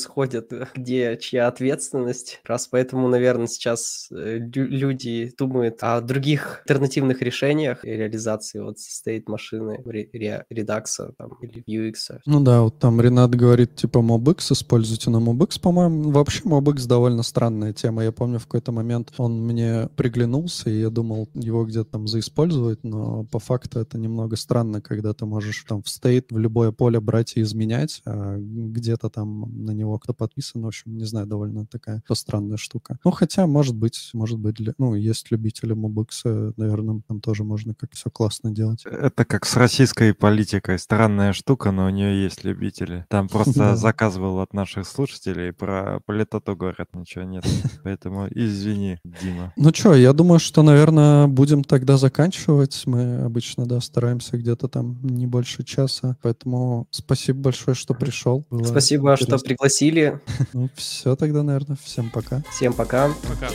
[0.75, 2.39] где чья ответственность.
[2.45, 8.77] Раз поэтому, наверное, сейчас э, лю- люди думают о других альтернативных решениях и реализации вот
[8.77, 12.19] state машины, ре- ре- редакса там, или UX.
[12.25, 17.23] Ну да, вот там Ренат говорит, типа, MobX используйте, но MobX, по-моему, вообще MobX довольно
[17.23, 18.03] странная тема.
[18.03, 22.83] Я помню, в какой-то момент он мне приглянулся, и я думал его где-то там заиспользовать,
[22.83, 26.99] но по факту это немного странно, когда ты можешь там в стейт в любое поле
[26.99, 31.65] брать и изменять, а где-то там на него кто подписан, в общем, не знаю, довольно
[31.65, 32.97] такая странная штука.
[33.03, 37.73] Ну, хотя, может быть, может быть, для- ну, есть любители MobX, наверное, там тоже можно
[37.73, 38.85] как все классно делать.
[38.85, 40.79] Это как с российской политикой.
[40.79, 43.05] Странная штука, но у нее есть любители.
[43.09, 47.43] Там просто заказывал от наших слушателей, про политоту говорят, ничего нет.
[47.83, 49.53] Поэтому извини, Дима.
[49.55, 52.83] Ну что, я думаю, что, наверное, будем тогда заканчивать.
[52.85, 56.17] Мы обычно, да, стараемся где-то там не больше часа.
[56.21, 58.45] Поэтому спасибо большое, что пришел.
[58.49, 59.37] Было Спасибо, что интересно.
[59.73, 60.19] Пригласили.
[60.53, 61.77] Ну, все тогда, наверное.
[61.83, 62.43] Всем пока.
[62.51, 63.09] Всем пока.
[63.27, 63.49] Пока.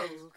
[0.00, 0.29] clothes.